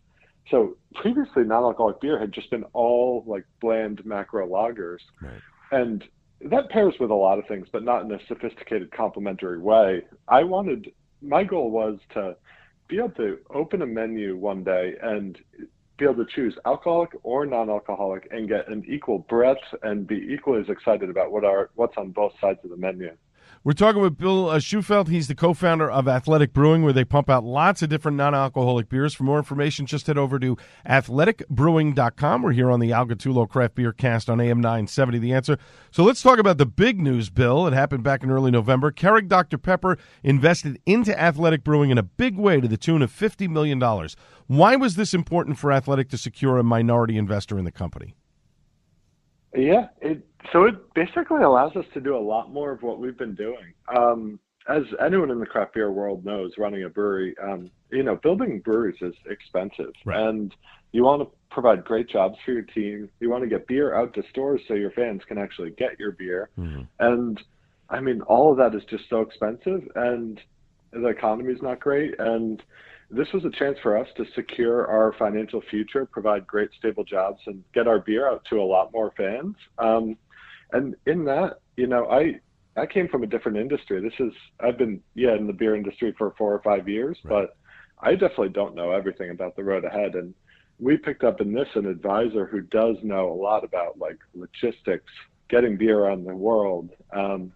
[0.51, 5.01] So previously, non-alcoholic beer had just been all like bland macro lagers,
[5.71, 6.03] and
[6.41, 10.03] that pairs with a lot of things, but not in a sophisticated complementary way.
[10.27, 12.37] I wanted my goal was to
[12.89, 15.39] be able to open a menu one day and
[15.99, 20.61] be able to choose alcoholic or non-alcoholic and get an equal breadth and be equally
[20.61, 23.11] as excited about what are what's on both sides of the menu.
[23.69, 25.09] We're talking with Bill uh, Shufelt.
[25.09, 29.13] He's the co-founder of Athletic Brewing, where they pump out lots of different non-alcoholic beers.
[29.13, 32.41] For more information, just head over to athleticbrewing.com.
[32.41, 35.59] We're here on the Al Gattullo Craft Beer Cast on AM 970, The Answer.
[35.91, 37.67] So let's talk about the big news, Bill.
[37.67, 38.91] It happened back in early November.
[38.91, 39.59] Keurig Dr.
[39.59, 43.79] Pepper invested into Athletic Brewing in a big way to the tune of $50 million.
[44.47, 48.15] Why was this important for Athletic to secure a minority investor in the company?
[49.55, 53.19] Yeah, it so it basically allows us to do a lot more of what we've
[53.19, 53.73] been doing.
[53.97, 58.17] Um, as anyone in the craft beer world knows, running a brewery, um, you know,
[58.17, 60.21] building breweries is expensive, Right.
[60.21, 60.55] and
[60.93, 63.09] you want to provide great jobs for your team.
[63.21, 66.13] You want to get beer out to stores so your fans can actually get your
[66.13, 66.51] beer,
[66.99, 67.43] and
[67.91, 70.39] I mean, all of that is just so expensive, and
[70.93, 72.63] the economy is not great, and
[73.11, 77.41] this was a chance for us to secure our financial future, provide great stable jobs,
[77.47, 79.57] and get our beer out to a lot more fans.
[79.79, 80.19] Um,
[80.73, 82.41] and in that, you know, I
[82.77, 84.01] I came from a different industry.
[84.01, 87.57] This is I've been yeah in the beer industry for four or five years, but
[88.01, 90.15] I definitely don't know everything about the road ahead.
[90.15, 90.35] And
[90.79, 95.13] we picked up in this an advisor who does know a lot about like logistics,
[95.49, 97.53] getting beer around the world, um,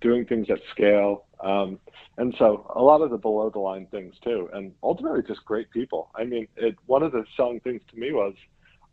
[0.00, 1.26] doing things at scale.
[1.40, 1.78] Um,
[2.16, 5.70] and so a lot of the below the line things too, and ultimately just great
[5.70, 6.10] people.
[6.14, 8.34] I mean, it one of the selling things to me was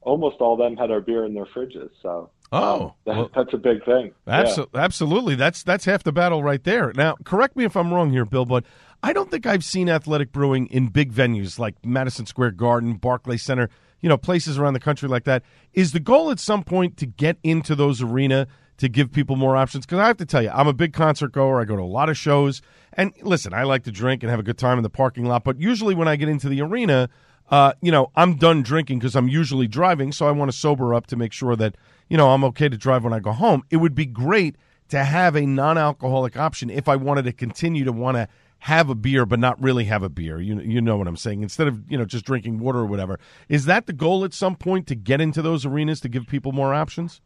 [0.02, 1.90] almost all of them had our beer in their fridges.
[2.02, 4.12] So Oh, that, well- that's a big thing.
[4.28, 4.44] Yeah.
[4.76, 5.36] Absolutely.
[5.36, 6.92] That's that's half the battle right there.
[6.96, 8.66] Now, correct me if I'm wrong here, Bill, but
[9.04, 13.38] I don't think I've seen athletic brewing in big venues like Madison Square Garden, Barclay
[13.38, 13.70] Center,
[14.02, 15.44] you know, places around the country like that.
[15.74, 19.56] Is the goal at some point to get into those arena to give people more
[19.56, 19.86] options?
[19.86, 21.62] Because I have to tell you, I'm a big concert goer.
[21.62, 22.62] I go to a lot of shows.
[22.94, 25.44] And listen, I like to drink and have a good time in the parking lot,
[25.46, 27.10] but usually when I get into the arena,
[27.50, 30.94] uh, you know, I'm done drinking because I'm usually driving, so I want to sober
[30.94, 31.76] up to make sure that,
[32.12, 33.64] you know, I'm okay to drive when I go home.
[33.70, 34.58] It would be great
[34.90, 38.28] to have a non alcoholic option if I wanted to continue to want to
[38.60, 40.42] have a beer but not really have a beer.
[40.42, 41.42] You you know what I'm saying?
[41.42, 43.18] Instead of, you know, just drinking water or whatever.
[43.48, 46.52] Is that the goal at some point to get into those arenas to give people
[46.52, 47.22] more options?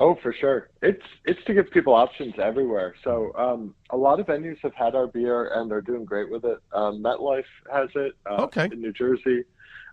[0.00, 0.68] Oh, for sure.
[0.82, 2.94] It's it's to give people options everywhere.
[3.04, 6.44] So um, a lot of venues have had our beer and they're doing great with
[6.44, 6.58] it.
[6.72, 8.68] Um, MetLife has it uh, Okay.
[8.72, 9.44] in New Jersey,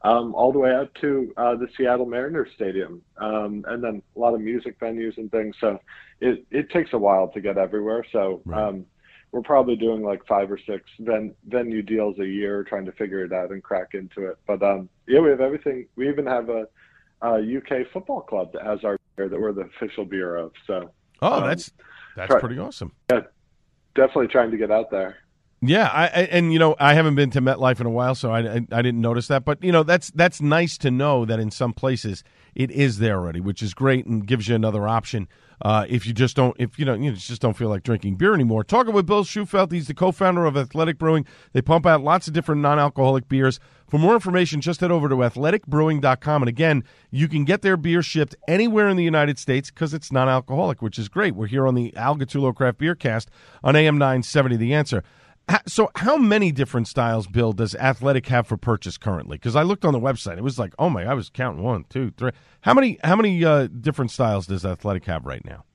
[0.03, 4.19] um, all the way out to uh, the Seattle Mariners Stadium, um, and then a
[4.19, 5.55] lot of music venues and things.
[5.61, 5.79] So
[6.19, 8.03] it it takes a while to get everywhere.
[8.11, 8.67] So Right.
[8.69, 8.85] um,
[9.31, 13.23] we're probably doing like five or six ven- venue deals a year, trying to figure
[13.23, 14.37] it out and crack into it.
[14.47, 15.85] But um, yeah, we have everything.
[15.95, 16.67] We even have a,
[17.21, 18.97] a UK football club that has our
[19.29, 20.51] that we're the official beer of.
[20.67, 21.71] So Oh, Um, that's
[22.15, 22.91] that's try- pretty awesome.
[23.11, 23.21] Yeah,
[23.95, 25.17] definitely trying to get out there.
[25.61, 28.31] Yeah, I, I and you know I haven't been to MetLife in a while, so
[28.31, 29.45] I, I I didn't notice that.
[29.45, 32.23] But you know that's that's nice to know that in some places
[32.55, 35.27] it is there already, which is great and gives you another option
[35.61, 38.33] uh, if you just don't if you know you just don't feel like drinking beer
[38.33, 38.63] anymore.
[38.63, 41.25] Talking with Bill Shufelt, he's the co-founder of Athletic Brewing.
[41.53, 43.59] They pump out lots of different non-alcoholic beers.
[43.87, 46.41] For more information, just head over to athleticbrewing.com.
[46.41, 50.11] And again, you can get their beer shipped anywhere in the United States because it's
[50.11, 51.35] non-alcoholic, which is great.
[51.35, 53.29] We're here on the Al Gattullo Craft Beer Cast
[53.63, 54.55] on AM 970.
[54.55, 55.03] The answer.
[55.67, 59.37] So, how many different styles, Bill, does Athletic have for purchase currently?
[59.37, 61.85] Because I looked on the website, it was like, oh my, I was counting one,
[61.89, 62.31] two, three.
[62.61, 62.99] How many?
[63.03, 65.65] How many uh, different styles does Athletic have right now?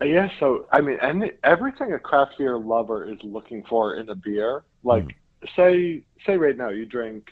[0.00, 4.08] Uh, Yeah, so I mean, and everything a craft beer lover is looking for in
[4.08, 5.16] a beer, like
[5.56, 7.28] say say right now you drink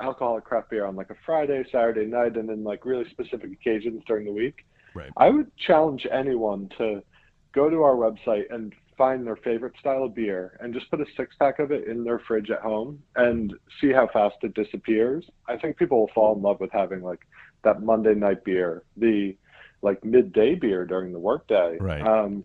[0.00, 4.02] alcoholic craft beer on like a Friday, Saturday night, and then like really specific occasions
[4.06, 4.64] during the week.
[4.94, 5.10] Right.
[5.16, 7.02] I would challenge anyone to
[7.52, 11.06] go to our website and find their favorite style of beer and just put a
[11.16, 15.24] six pack of it in their fridge at home and see how fast it disappears.
[15.48, 17.20] I think people will fall in love with having like
[17.64, 19.36] that Monday night beer, the
[19.82, 21.78] like midday beer during the workday.
[21.80, 22.06] Right.
[22.06, 22.44] Um,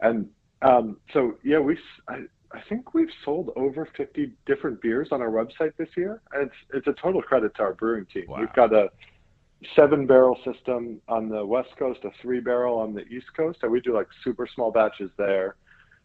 [0.00, 0.28] and
[0.62, 1.76] um, so yeah, we
[2.08, 2.20] I,
[2.52, 6.22] I think we've sold over 50 different beers on our website this year.
[6.32, 8.26] And it's it's a total credit to our brewing team.
[8.28, 8.40] Wow.
[8.40, 8.88] We've got a
[9.74, 13.72] seven barrel system on the west coast, a three barrel on the east coast, and
[13.72, 15.56] we do like super small batches there,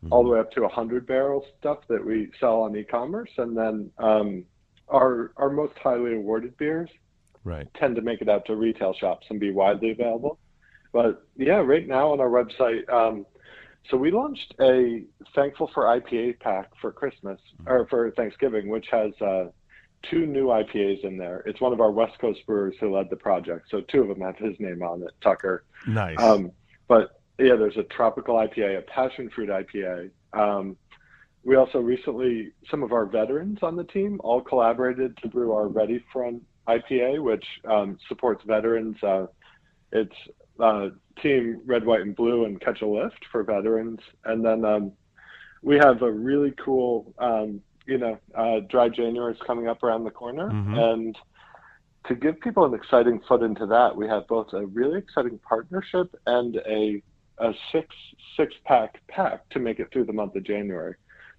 [0.10, 3.56] all the way up to a hundred barrel stuff that we sell on e-commerce, and
[3.56, 4.44] then um,
[4.90, 6.90] our our most highly awarded beers
[7.46, 7.68] Right.
[7.76, 10.40] tend to make it out to retail shops and be widely available.
[10.94, 13.26] But yeah, right now on our website, um,
[13.90, 15.04] so we launched a
[15.36, 19.46] Thankful for IPA pack for Christmas or for Thanksgiving, which has uh,
[20.10, 21.44] two new IPAs in there.
[21.46, 24.22] It's one of our West Coast brewers who led the project, so two of them
[24.22, 25.64] have his name on it, Tucker.
[25.88, 26.18] Nice.
[26.20, 26.52] Um,
[26.88, 30.12] but yeah, there's a tropical IPA, a passion fruit IPA.
[30.34, 30.78] Um,
[31.44, 35.68] we also recently, some of our veterans on the team all collaborated to brew our
[35.68, 38.96] Ready Front IPA, which um, supports veterans.
[39.04, 39.26] Uh,
[39.92, 40.16] it's
[40.60, 40.90] uh,
[41.22, 44.92] Team Red, White, and Blue and Catch a Lift for veterans, and then um,
[45.62, 50.04] we have a really cool, um, you know, uh, Dry January is coming up around
[50.04, 51.18] the corner, and
[52.08, 56.14] to give people an exciting foot into that, we have both a really exciting partnership
[56.26, 57.02] and a
[57.40, 57.88] a six
[58.38, 60.96] six pack pack to make it through the month of January.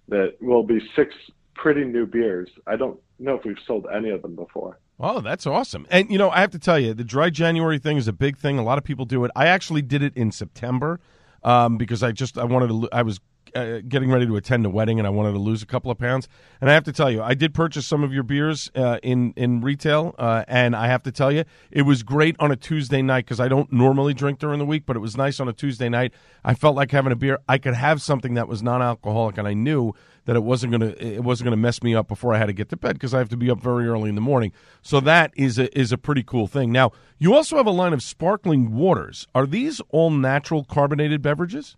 [0.07, 1.13] That will be six
[1.55, 2.49] pretty new beers.
[2.67, 4.77] I don't know if we've sold any of them before.
[4.99, 5.87] Oh, that's awesome.
[5.89, 8.37] And you know, I have to tell you, the dry January thing is a big
[8.37, 8.59] thing.
[8.59, 9.31] A lot of people do it.
[9.35, 10.99] I actually did it in September
[11.43, 12.89] um, because I just I wanted to.
[12.91, 13.19] I was
[13.55, 15.97] uh, getting ready to attend a wedding and I wanted to lose a couple of
[15.97, 16.27] pounds.
[16.61, 19.33] And I have to tell you, I did purchase some of your beers uh, in
[19.35, 23.01] in retail, uh, and I have to tell you, it was great on a Tuesday
[23.01, 25.53] night because I don't normally drink during the week, but it was nice on a
[25.53, 26.13] Tuesday night.
[26.43, 27.39] I felt like having a beer.
[27.47, 29.93] I could have something that was non-alcoholic, and I knew
[30.25, 32.69] that it wasn't gonna it wasn't gonna mess me up before I had to get
[32.69, 34.51] to bed because I have to be up very early in the morning.
[34.81, 36.71] So that is a is a pretty cool thing.
[36.71, 39.27] Now you also have a line of sparkling waters.
[39.33, 41.77] Are these all natural carbonated beverages?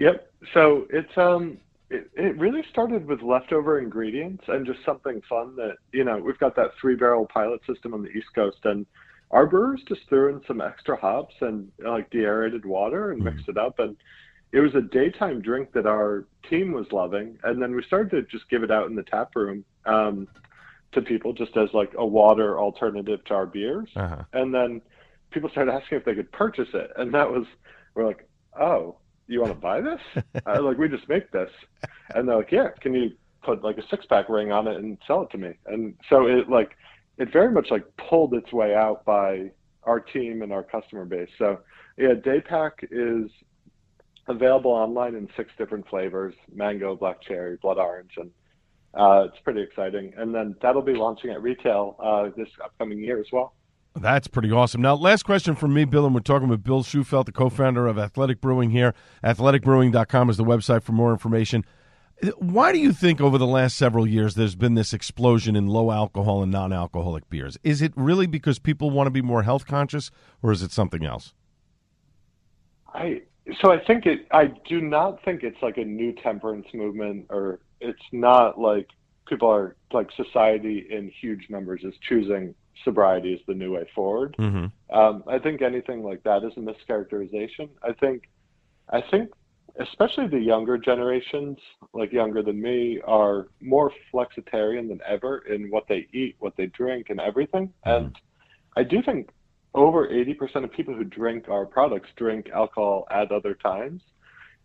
[0.00, 0.32] Yep.
[0.52, 1.58] So it's um
[1.90, 6.38] it, it really started with leftover ingredients and just something fun that you know we've
[6.38, 8.86] got that three barrel pilot system on the East Coast and
[9.30, 13.56] our brewers just threw in some extra hops and like deaerated water and mixed it
[13.56, 13.78] up.
[13.78, 13.96] And
[14.52, 17.38] it was a daytime drink that our team was loving.
[17.44, 20.26] And then we started to just give it out in the tap room um,
[20.92, 23.88] to people just as like a water alternative to our beers.
[23.94, 24.24] Uh-huh.
[24.32, 24.82] and then
[25.30, 26.90] people started asking if they could purchase it.
[26.96, 27.46] And that was
[27.94, 28.96] we're like oh
[29.30, 30.00] you want to buy this?
[30.46, 31.50] Uh, like we just make this.
[32.14, 33.12] And they're like yeah can you
[33.42, 35.52] put like a six pack ring on it and sell it to me?
[35.66, 36.76] And so it like
[37.18, 39.50] it very much like pulled its way out by
[39.84, 41.28] our team and our customer base.
[41.38, 41.60] So
[41.96, 43.30] yeah daypack is
[44.28, 48.30] available online in six different flavors mango black cherry blood orange and
[48.94, 50.12] uh, it's pretty exciting.
[50.16, 53.54] And then that'll be launching at retail uh, this upcoming year as well
[53.96, 54.82] That's pretty awesome.
[54.82, 57.98] Now, last question from me, Bill, and we're talking with Bill Shufelt, the co-founder of
[57.98, 58.94] Athletic Brewing here.
[59.24, 61.64] Athleticbrewing.com is the website for more information.
[62.36, 65.90] Why do you think over the last several years there's been this explosion in low
[65.90, 67.58] alcohol and non-alcoholic beers?
[67.64, 70.10] Is it really because people want to be more health conscious,
[70.42, 71.32] or is it something else?
[72.92, 73.22] I
[73.62, 74.26] so I think it.
[74.32, 78.88] I do not think it's like a new temperance movement, or it's not like
[79.26, 84.36] people are like society in huge numbers is choosing sobriety is the new way forward.
[84.38, 84.96] Mm-hmm.
[84.96, 87.68] Um, I think anything like that is a mischaracterization.
[87.82, 88.28] I think,
[88.90, 89.30] I think,
[89.78, 91.58] especially the younger generations,
[91.92, 96.66] like younger than me, are more flexitarian than ever in what they eat, what they
[96.66, 97.72] drink, and everything.
[97.84, 98.16] And
[98.76, 99.30] I do think
[99.74, 104.02] over 80% of people who drink our products drink alcohol at other times.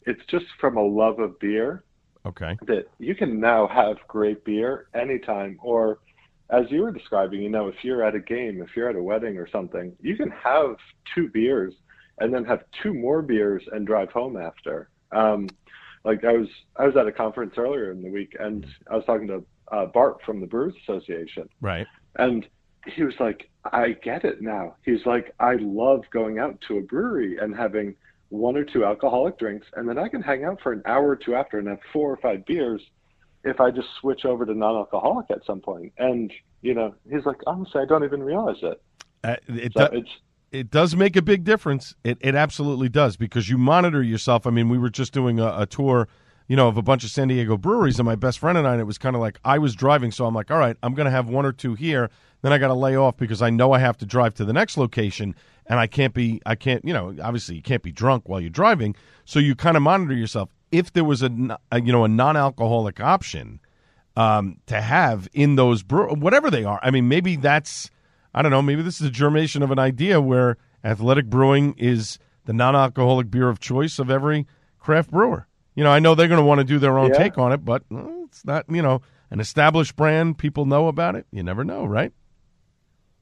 [0.08, 1.84] It's just from a love of beer
[2.26, 2.58] Okay.
[2.66, 6.00] that you can now have great beer anytime or
[6.50, 9.02] as you were describing you know if you're at a game if you're at a
[9.02, 10.76] wedding or something you can have
[11.14, 11.74] two beers
[12.20, 15.48] and then have two more beers and drive home after um
[16.04, 19.06] like i was i was at a conference earlier in the week and i was
[19.06, 21.88] talking to uh, bart from the brewers association Right.
[22.18, 22.48] and
[22.88, 24.76] he was like, I get it now.
[24.84, 27.96] He's like, I love going out to a brewery and having
[28.30, 31.16] one or two alcoholic drinks, and then I can hang out for an hour or
[31.16, 32.84] two after and have four or five beers
[33.46, 35.94] if I just switch over to non alcoholic at some point.
[35.98, 38.82] And, you know, he's like, honestly, I don't even realize it.
[39.24, 40.04] Uh, it, So do-
[40.52, 41.96] it does make a big difference.
[42.04, 44.48] It it absolutely does because you monitor yourself.
[44.48, 46.08] I mean, we were just doing a, a tour,
[46.48, 48.74] you know, of a bunch of San Diego breweries, and my best friend and I,
[48.74, 50.94] and it was kind of like I was driving, so I'm like, all right, I'm
[50.94, 52.10] going to have one or two here,
[52.42, 54.54] then I got to lay off because I know I have to drive to the
[54.54, 58.30] next location, and I can't be, I can't, you know, obviously you can't be drunk
[58.30, 60.50] while you're driving, so you kind of monitor yourself.
[60.72, 63.60] If there was a you know, a non-alcoholic option
[64.16, 67.90] um, to have in those brew, whatever they are, I mean, maybe that's.
[68.34, 72.20] I don't know, maybe this is a germination of an idea where athletic brewing is
[72.44, 74.46] the non alcoholic beer of choice of every
[74.78, 75.48] craft brewer.
[75.74, 77.18] You know, I know they're going to want to do their own Yeah.
[77.18, 79.02] take on it, but well, it's not, you know,
[79.32, 80.38] an established brand.
[80.38, 81.26] People know about it.
[81.32, 82.12] You never know, right?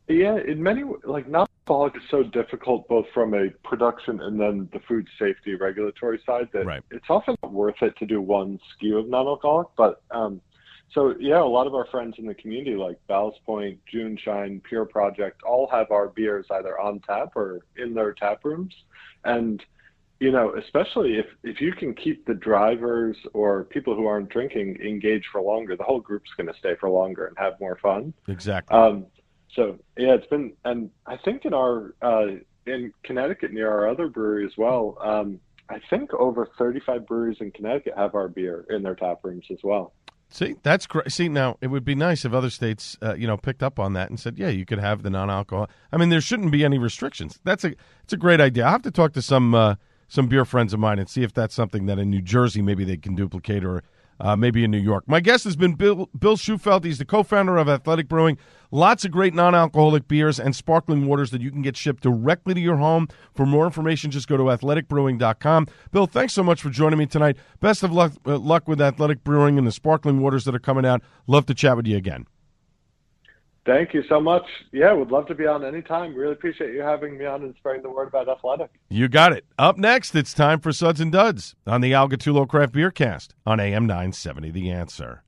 [0.08, 4.70] Yeah, in many, like, non alcoholic is so difficult both from a production and then
[4.74, 6.84] the food safety regulatory side that Right.
[6.92, 9.68] it's often not worth it to do one SKU of non alcoholic.
[9.78, 10.42] But, um,
[10.90, 14.86] So yeah, a lot of our friends in the community, like Ballast Point, JuneShine, Pure
[14.88, 18.76] Project, all have our beers either on tap or in their tap rooms.
[19.24, 19.64] And
[20.20, 24.78] you know, especially if if you can keep the drivers or people who aren't drinking
[24.82, 28.14] engaged for longer, the whole group's going to stay for longer and have more fun.
[28.28, 28.78] Exactly.
[28.78, 29.08] Um,
[29.56, 32.26] so yeah, it's been, and I think in our uh,
[32.66, 34.98] in Connecticut near our other brewery as well.
[35.02, 35.40] Um,
[35.70, 39.60] I think over 35 breweries in Connecticut have our beer in their tap rooms as
[39.64, 39.94] well.
[40.30, 41.12] See, that's great.
[41.12, 43.94] See, now it would be nice if other states, uh, you know, picked up on
[43.94, 46.80] that and said, "Yeah, you could have the non-alcohol." I mean, there shouldn't be any
[46.80, 47.40] restrictions.
[47.44, 48.66] That's a it's a great idea.
[48.66, 49.76] I have to talk to some uh,
[50.08, 52.84] some beer friends of mine and see if that's something that in New Jersey maybe
[52.84, 53.84] they can duplicate or
[54.20, 55.04] uh, maybe in New York.
[55.08, 56.84] My guest has been Bill Bill Shufelt.
[56.84, 58.38] He's the co-founder of Athletic Brewing.
[58.72, 62.60] Lots of great non-alcoholic beers and sparkling waters that you can get shipped directly to
[62.60, 63.08] your home.
[63.36, 65.68] For more information, just go to athleticbrewing.com.
[65.92, 67.38] Bill, thanks so much for joining me tonight.
[67.60, 70.86] Best of luck, uh, luck with Athletic Brewing and the sparkling waters that are coming
[70.86, 71.04] out.
[71.28, 72.26] Love to chat with you again.
[73.66, 74.44] Thank you so much.
[74.74, 76.14] Yeah, would love to be on anytime.
[76.14, 78.72] Really appreciate you having me on and spreading the word about athletic.
[78.90, 79.46] You got it.
[79.58, 83.36] Up next, it's time for Suds and Duds on the Al Gattullo Craft Beer Cast
[83.46, 85.24] on AM 970 The Answer.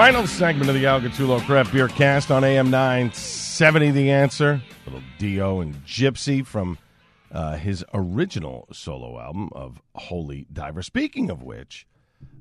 [0.00, 4.62] Final segment of the Al Gattullo Craft Beer Cast on AM 970 The Answer.
[4.86, 6.78] Little Dio and Gypsy from
[7.30, 10.80] uh, his original solo album of Holy Diver.
[10.80, 11.86] Speaking of which,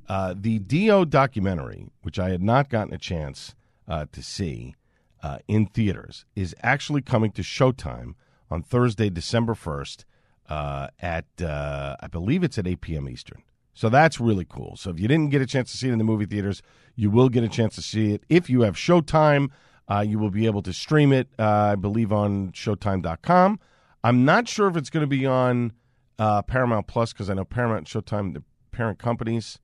[0.08, 3.56] uh, the Dio documentary, which I had not gotten a chance
[3.90, 4.76] uh, to see
[5.22, 8.14] uh, in theaters, is actually coming to Showtime
[8.50, 10.06] on Thursday, December 1st
[10.48, 13.10] uh, at, uh, I believe it's at 8 p.m.
[13.10, 13.44] Eastern.
[13.74, 14.78] So that's really cool.
[14.78, 16.62] So if you didn't get a chance to see it in the movie theaters,
[17.00, 18.24] you will get a chance to see it.
[18.28, 19.52] If you have Showtime,
[19.88, 23.58] uh, you will be able to stream it, uh, I believe, on Showtime.com.
[24.04, 25.72] I'm not sure if it's going to be on
[26.20, 29.60] uh, Paramount Plus because I know Paramount Showtime, the parent companies.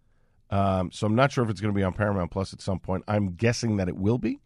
[0.50, 2.80] Um, so I'm not sure if it's going to be on Paramount Plus at some
[2.80, 3.04] point.
[3.06, 4.40] I'm guessing that it will be,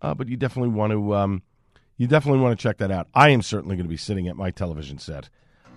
[0.00, 1.42] uh, but you definitely want to um,
[1.98, 3.08] you definitely want to check that out.
[3.12, 5.28] I am certainly going to be sitting at my television set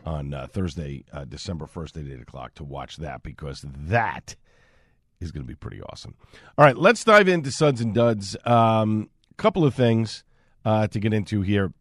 [0.06, 4.38] on uh, Thursday, uh, December 1st at 8 o'clock to watch that because that
[5.24, 6.16] is going to be pretty awesome.
[6.58, 8.36] All right, let's dive into Suds and Duds.
[8.46, 10.24] A um, couple of things
[10.66, 11.74] uh, to get into here.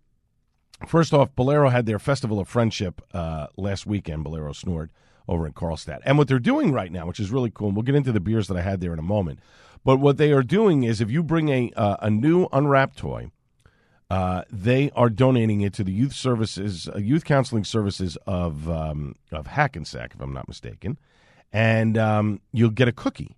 [0.87, 4.91] First off, Bolero had their Festival of Friendship uh, last weekend, Bolero Snort,
[5.29, 6.01] over in Carlstadt.
[6.05, 8.21] And what they're doing right now, which is really cool, and we'll get into the
[8.21, 9.39] beers that I had there in a moment,
[9.85, 13.31] but what they are doing is if you bring a, uh, a new unwrapped toy,
[14.11, 19.15] uh, they are donating it to the youth services, uh, youth counseling services of um,
[19.31, 20.99] of Hackensack, if I'm not mistaken,
[21.53, 23.37] and um, you'll get a cookie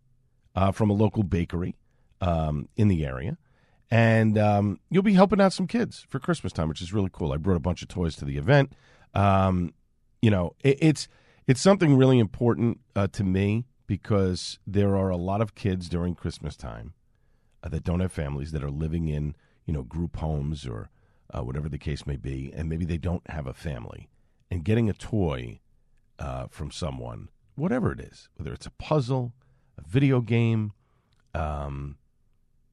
[0.55, 1.77] uh, from a local bakery
[2.21, 3.37] um, in the area,
[3.91, 7.33] and um, you'll be helping out some kids for Christmas time, which is really cool.
[7.33, 8.73] I brought a bunch of toys to the event.
[9.15, 9.75] Um,
[10.23, 11.09] you know, it, it's
[11.47, 16.15] it's something really important uh, to me because there are a lot of kids during
[16.15, 16.95] Christmas time
[17.63, 19.35] uh, that don't have families that are living in
[19.67, 20.91] you know group homes or
[21.33, 24.09] uh, whatever the case may be, and maybe they don't have a family,
[24.51, 25.61] and getting a toy
[26.19, 29.33] uh, from someone, whatever it is, whether it's a puzzle,
[29.79, 30.73] a video game,
[31.35, 31.97] um,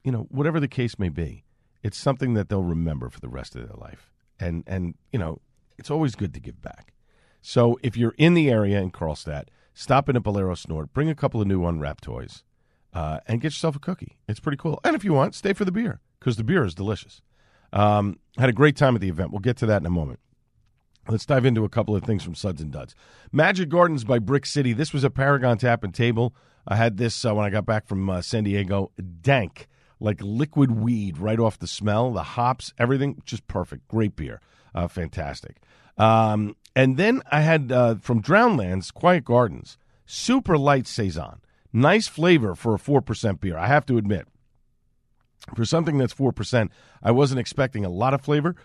[0.03, 1.43] you know, whatever the case may be,
[1.83, 5.41] it's something that they'll remember for the rest of their life, and and you know,
[5.77, 6.93] it's always good to give back.
[7.41, 11.15] So if you're in the area in Carlstadt, stop in at Bolero Snort, bring a
[11.15, 12.43] couple of new unwrapped toys,
[12.93, 14.17] uh, and get yourself a cookie.
[14.27, 14.79] It's pretty cool.
[14.83, 17.21] And if you want, stay for the beer because the beer is delicious.
[17.73, 19.31] Um, had a great time at the event.
[19.31, 20.19] We'll get to that in a moment.
[21.07, 22.95] Let's dive into a couple of things from Suds and Duds.
[23.31, 24.73] Magic Gardens by Brick City.
[24.73, 26.35] This was a Paragon Tap and Table.
[26.67, 28.91] I had this uh, when I got back from uh, San Diego.
[29.21, 29.67] Dank,
[29.99, 33.87] like liquid weed, right off the smell, the hops, everything, just perfect.
[33.87, 34.39] Great beer.
[34.75, 35.57] Uh, fantastic.
[35.97, 41.41] Um, and then I had uh, from Drowned Lands, Quiet Gardens, super light Saison.
[41.73, 44.27] Nice flavor for a 4% beer, I have to admit.
[45.55, 46.69] For something that's 4%,
[47.01, 48.55] I wasn't expecting a lot of flavor.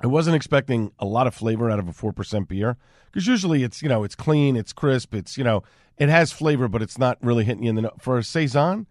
[0.00, 2.76] I wasn't expecting a lot of flavor out of a 4% beer
[3.06, 5.62] because usually it's, you know, it's clean, it's crisp, it's, you know,
[5.96, 8.86] it has flavor, but it's not really hitting you in the no- For a Saison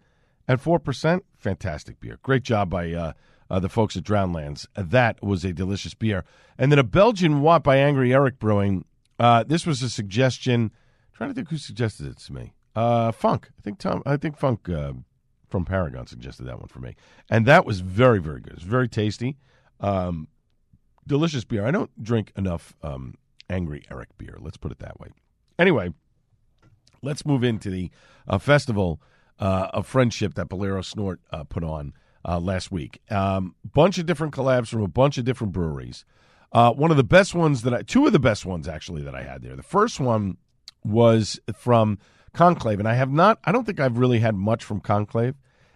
[0.48, 2.18] at 4%, fantastic beer.
[2.22, 3.12] Great job by uh,
[3.50, 4.66] uh, the folks at Drowned Lands.
[4.74, 6.24] That was a delicious beer.
[6.58, 8.84] And then a Belgian Watt by Angry Erik Brewing.
[9.18, 10.70] Uh, this was a suggestion.
[11.12, 12.54] trying to think who suggested it to me.
[12.74, 13.50] Uh, Funk.
[13.58, 14.02] I think Tom.
[14.04, 14.94] I think Funk uh,
[15.48, 16.96] from Paragon suggested that one for me,
[17.30, 18.54] and that was very very good.
[18.54, 19.36] It's very tasty,
[19.80, 20.26] um,
[21.06, 21.66] delicious beer.
[21.66, 23.14] I don't drink enough um,
[23.48, 24.36] Angry Erik beer.
[24.40, 25.08] Let's put it that way.
[25.58, 25.92] Anyway,
[27.02, 27.90] let's move into the
[28.26, 29.00] uh, festival
[29.38, 31.92] uh, of friendship that Bolero Snort uh, put on
[32.26, 33.00] uh, last week.
[33.10, 36.04] Um, bunch of different collabs from a bunch of different breweries.
[36.52, 39.14] Uh, one of the best ones that I, two of the best ones actually that
[39.14, 39.56] I had there.
[39.56, 40.36] The first one
[40.84, 41.98] was from
[42.32, 43.38] Conclave, and I have not.
[43.44, 45.34] I don't think I've really had much from Conclave,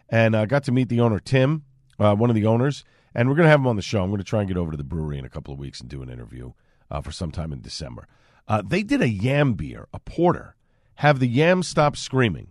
[0.08, 1.64] and I got to meet the owner Tim,
[1.98, 2.84] uh, one of the owners,
[3.14, 4.02] and we're going to have him on the show.
[4.02, 5.80] I'm going to try and get over to the brewery in a couple of weeks
[5.80, 6.52] and do an interview
[6.90, 8.06] uh, for sometime in December.
[8.46, 10.54] Uh, they did a yam beer, a porter.
[10.96, 12.48] Have the yams stop screaming.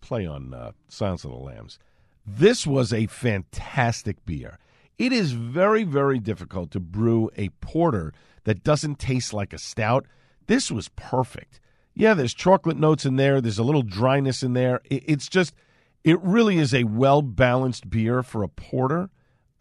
[0.00, 1.78] Play on uh, Silence of the Lambs.
[2.26, 4.58] This was a fantastic beer.
[4.98, 8.12] It is very, very difficult to brew a porter
[8.44, 10.06] that doesn't taste like a stout.
[10.46, 11.60] This was perfect.
[11.94, 13.40] Yeah, there's chocolate notes in there.
[13.40, 14.80] There's a little dryness in there.
[14.84, 15.54] It, it's just,
[16.04, 19.10] it really is a well balanced beer for a porter.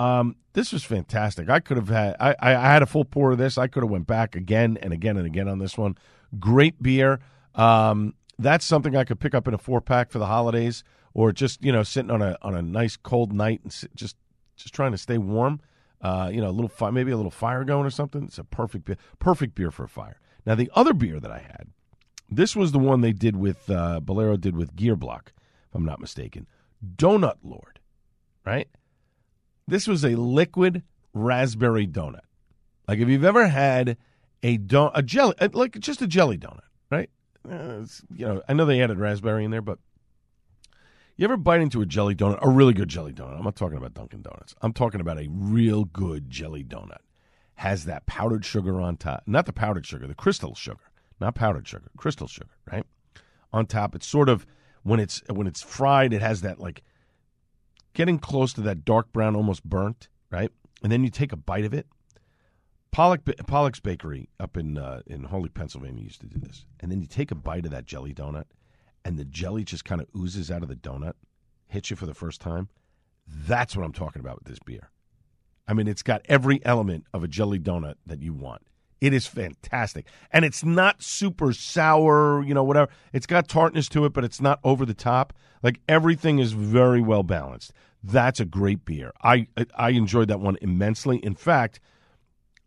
[0.02, 1.48] Um, this was fantastic.
[1.48, 3.58] I could have had, I, I had a full pour of this.
[3.58, 5.96] I could have went back again and again and again on this one.
[6.40, 7.20] Great beer.
[7.54, 10.84] Um, that's something I could pick up in a four pack for the holidays,
[11.14, 14.16] or just you know sitting on a on a nice cold night and sit, just
[14.56, 15.62] just trying to stay warm.
[16.02, 18.24] Uh, you know, a little fi- maybe a little fire going or something.
[18.24, 20.20] It's a perfect beer, perfect beer for a fire.
[20.48, 21.68] Now the other beer that I had,
[22.28, 25.32] this was the one they did with uh, Bolero did with Gear Block,
[25.70, 26.48] if I'm not mistaken.
[26.96, 27.80] Donut Lord,
[28.44, 28.68] right?
[29.68, 30.84] This was a liquid
[31.14, 32.22] raspberry donut.
[32.88, 33.98] Like if you've ever had
[34.44, 37.10] a don a jelly like just a jelly donut, right?
[37.50, 39.80] Uh, you know, I know they added raspberry in there, but
[41.18, 43.38] you ever bite into a jelly donut, a really good jelly donut?
[43.38, 44.56] I'm not talking about Dunkin' Donuts.
[44.62, 47.02] I'm talking about a real good jelly donut.
[47.56, 51.68] Has that powdered sugar on top, not the powdered sugar, the crystal sugar, not powdered
[51.68, 52.86] sugar, crystal sugar, right?
[53.54, 54.48] On top, it's sort of
[54.84, 56.82] when it's when it's fried, it has that like
[57.94, 60.52] getting close to that dark brown, almost burnt, right?
[60.84, 61.88] And then you take a bite of it.
[62.92, 66.66] Pollock Pollock's Bakery up in uh, in Hawley, Pennsylvania used to do this.
[66.80, 68.46] And then you take a bite of that jelly donut,
[69.06, 71.14] and the jelly just kind of oozes out of the donut,
[71.68, 72.68] hits you for the first time.
[73.26, 74.90] That's what I'm talking about with this beer.
[75.68, 78.64] I mean, it's got every element of a jelly donut that you want.
[79.02, 80.06] It is fantastic.
[80.32, 82.92] And it's not super sour, you know, whatever.
[83.12, 85.34] It's got tartness to it, but it's not over the top.
[85.64, 87.74] Like everything is very well balanced.
[88.04, 89.12] That's a great beer.
[89.24, 91.18] I I enjoyed that one immensely.
[91.18, 91.80] In fact,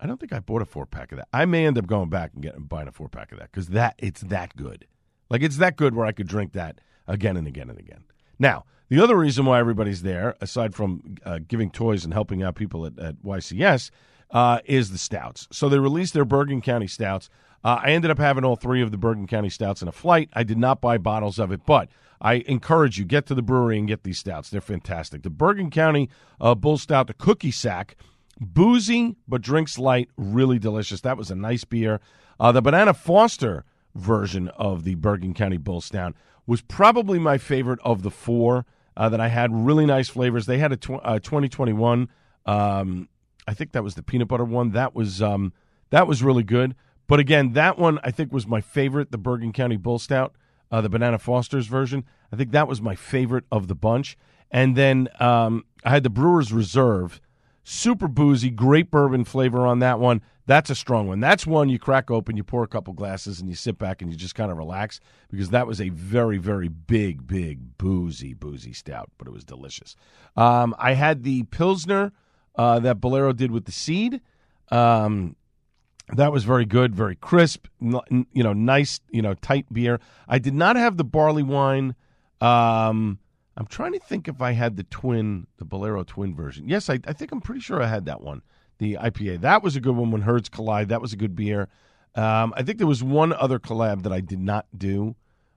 [0.00, 1.28] I don't think I bought a four pack of that.
[1.32, 3.68] I may end up going back and getting buying a four pack of that because
[3.68, 4.86] that it's that good.
[5.30, 8.04] Like it's that good where I could drink that again and again and again.
[8.38, 12.54] Now, the other reason why everybody's there, aside from uh, giving toys and helping out
[12.56, 13.90] people at, at YCS,
[14.34, 15.48] uh, is the stouts.
[15.52, 17.30] So they released their Bergen County stouts.
[17.62, 20.28] Uh, I ended up having all three of the Bergen County stouts in a flight.
[20.34, 21.88] I did not buy bottles of it, but
[22.20, 24.50] I encourage you get to the brewery and get these stouts.
[24.50, 25.22] They're fantastic.
[25.22, 26.10] The Bergen County
[26.40, 27.96] uh, Bull Stout, the cookie sack,
[28.40, 31.00] boozy but drinks light, really delicious.
[31.00, 32.00] That was a nice beer.
[32.38, 33.64] Uh, the Banana Foster
[33.94, 36.14] version of the Bergen County Bull Stout
[36.46, 38.66] was probably my favorite of the four
[38.96, 39.50] uh, that I had.
[39.54, 40.46] Really nice flavors.
[40.46, 42.08] They had a tw- uh, 2021.
[42.46, 43.08] Um,
[43.46, 44.70] I think that was the peanut butter one.
[44.70, 45.52] That was um,
[45.90, 46.74] that was really good.
[47.06, 49.10] But again, that one I think was my favorite.
[49.10, 50.34] The Bergen County Bull Stout,
[50.70, 52.04] uh, the Banana Foster's version.
[52.32, 54.16] I think that was my favorite of the bunch.
[54.50, 57.20] And then um, I had the Brewers Reserve,
[57.64, 60.22] super boozy, great bourbon flavor on that one.
[60.46, 61.20] That's a strong one.
[61.20, 64.10] That's one you crack open, you pour a couple glasses, and you sit back and
[64.10, 68.74] you just kind of relax because that was a very, very big, big boozy, boozy
[68.74, 69.96] stout, but it was delicious.
[70.36, 72.12] Um, I had the Pilsner
[72.56, 74.20] uh, that Bolero did with the seed.
[74.70, 75.36] Um,
[76.12, 80.00] that was very good, very crisp, n- you know, nice, you know, tight beer.
[80.28, 81.94] I did not have the barley wine.
[82.40, 83.18] Um,
[83.56, 86.68] I'm trying to think if I had the twin, the Bolero twin version.
[86.68, 88.42] Yes, I, I think I'm pretty sure I had that one,
[88.78, 89.40] the IPA.
[89.42, 90.88] That was a good one when Herds Collide.
[90.88, 91.68] That was a good beer.
[92.14, 95.16] Um, I think there was one other collab that I did not do,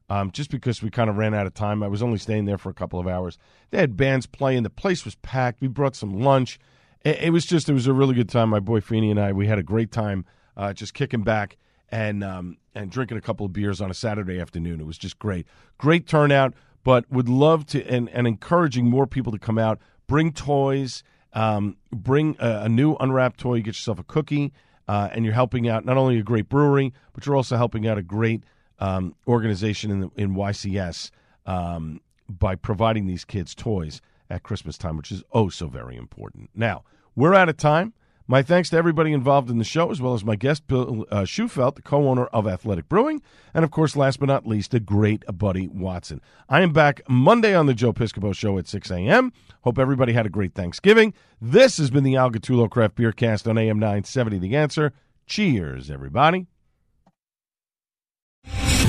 [0.09, 1.83] um, just because we kind of ran out of time.
[1.83, 3.37] I was only staying there for a couple of hours.
[3.69, 4.63] They had bands playing.
[4.63, 5.61] The place was packed.
[5.61, 6.57] We brought some lunch.
[7.03, 8.49] It, it was just, it was a really good time.
[8.49, 10.25] My boy Feeney and I, we had a great time
[10.55, 11.57] uh, just kicking back
[11.89, 14.81] and um, and drinking a couple of beers on a Saturday afternoon.
[14.81, 15.47] It was just great.
[15.77, 16.53] Great turnout
[16.87, 19.77] but would love to and, and encouraging more people to come out,
[20.07, 24.53] bring toys, um, bring a, a new unwrapped toy, get yourself a cookie,
[24.87, 27.97] uh, and you're helping out not only a great brewery, but you're also helping out
[27.97, 28.45] a great
[28.79, 31.11] um, organization in, the, in YCS
[31.45, 36.49] um, by providing these kids toys at Christmas time, which is oh so very important.
[36.55, 36.83] Now,
[37.15, 37.93] we're out of time.
[38.29, 41.21] My thanks to everybody involved in the show, as well as my guest, Bill uh,
[41.21, 43.21] Shufelt, the co owner of Athletic Brewing,
[43.53, 46.19] and of course, last but not least, the great Buddy Watson.
[46.49, 49.31] I am back Monday on the Joe Piscopo Show at 6 a.m.
[49.61, 51.13] Hope everybody had a great Thanksgiving.
[51.39, 54.91] This has been the Al Gattullo Craft Beer Cast on AM 970 The Answer.
[55.25, 56.47] Cheers, everybody.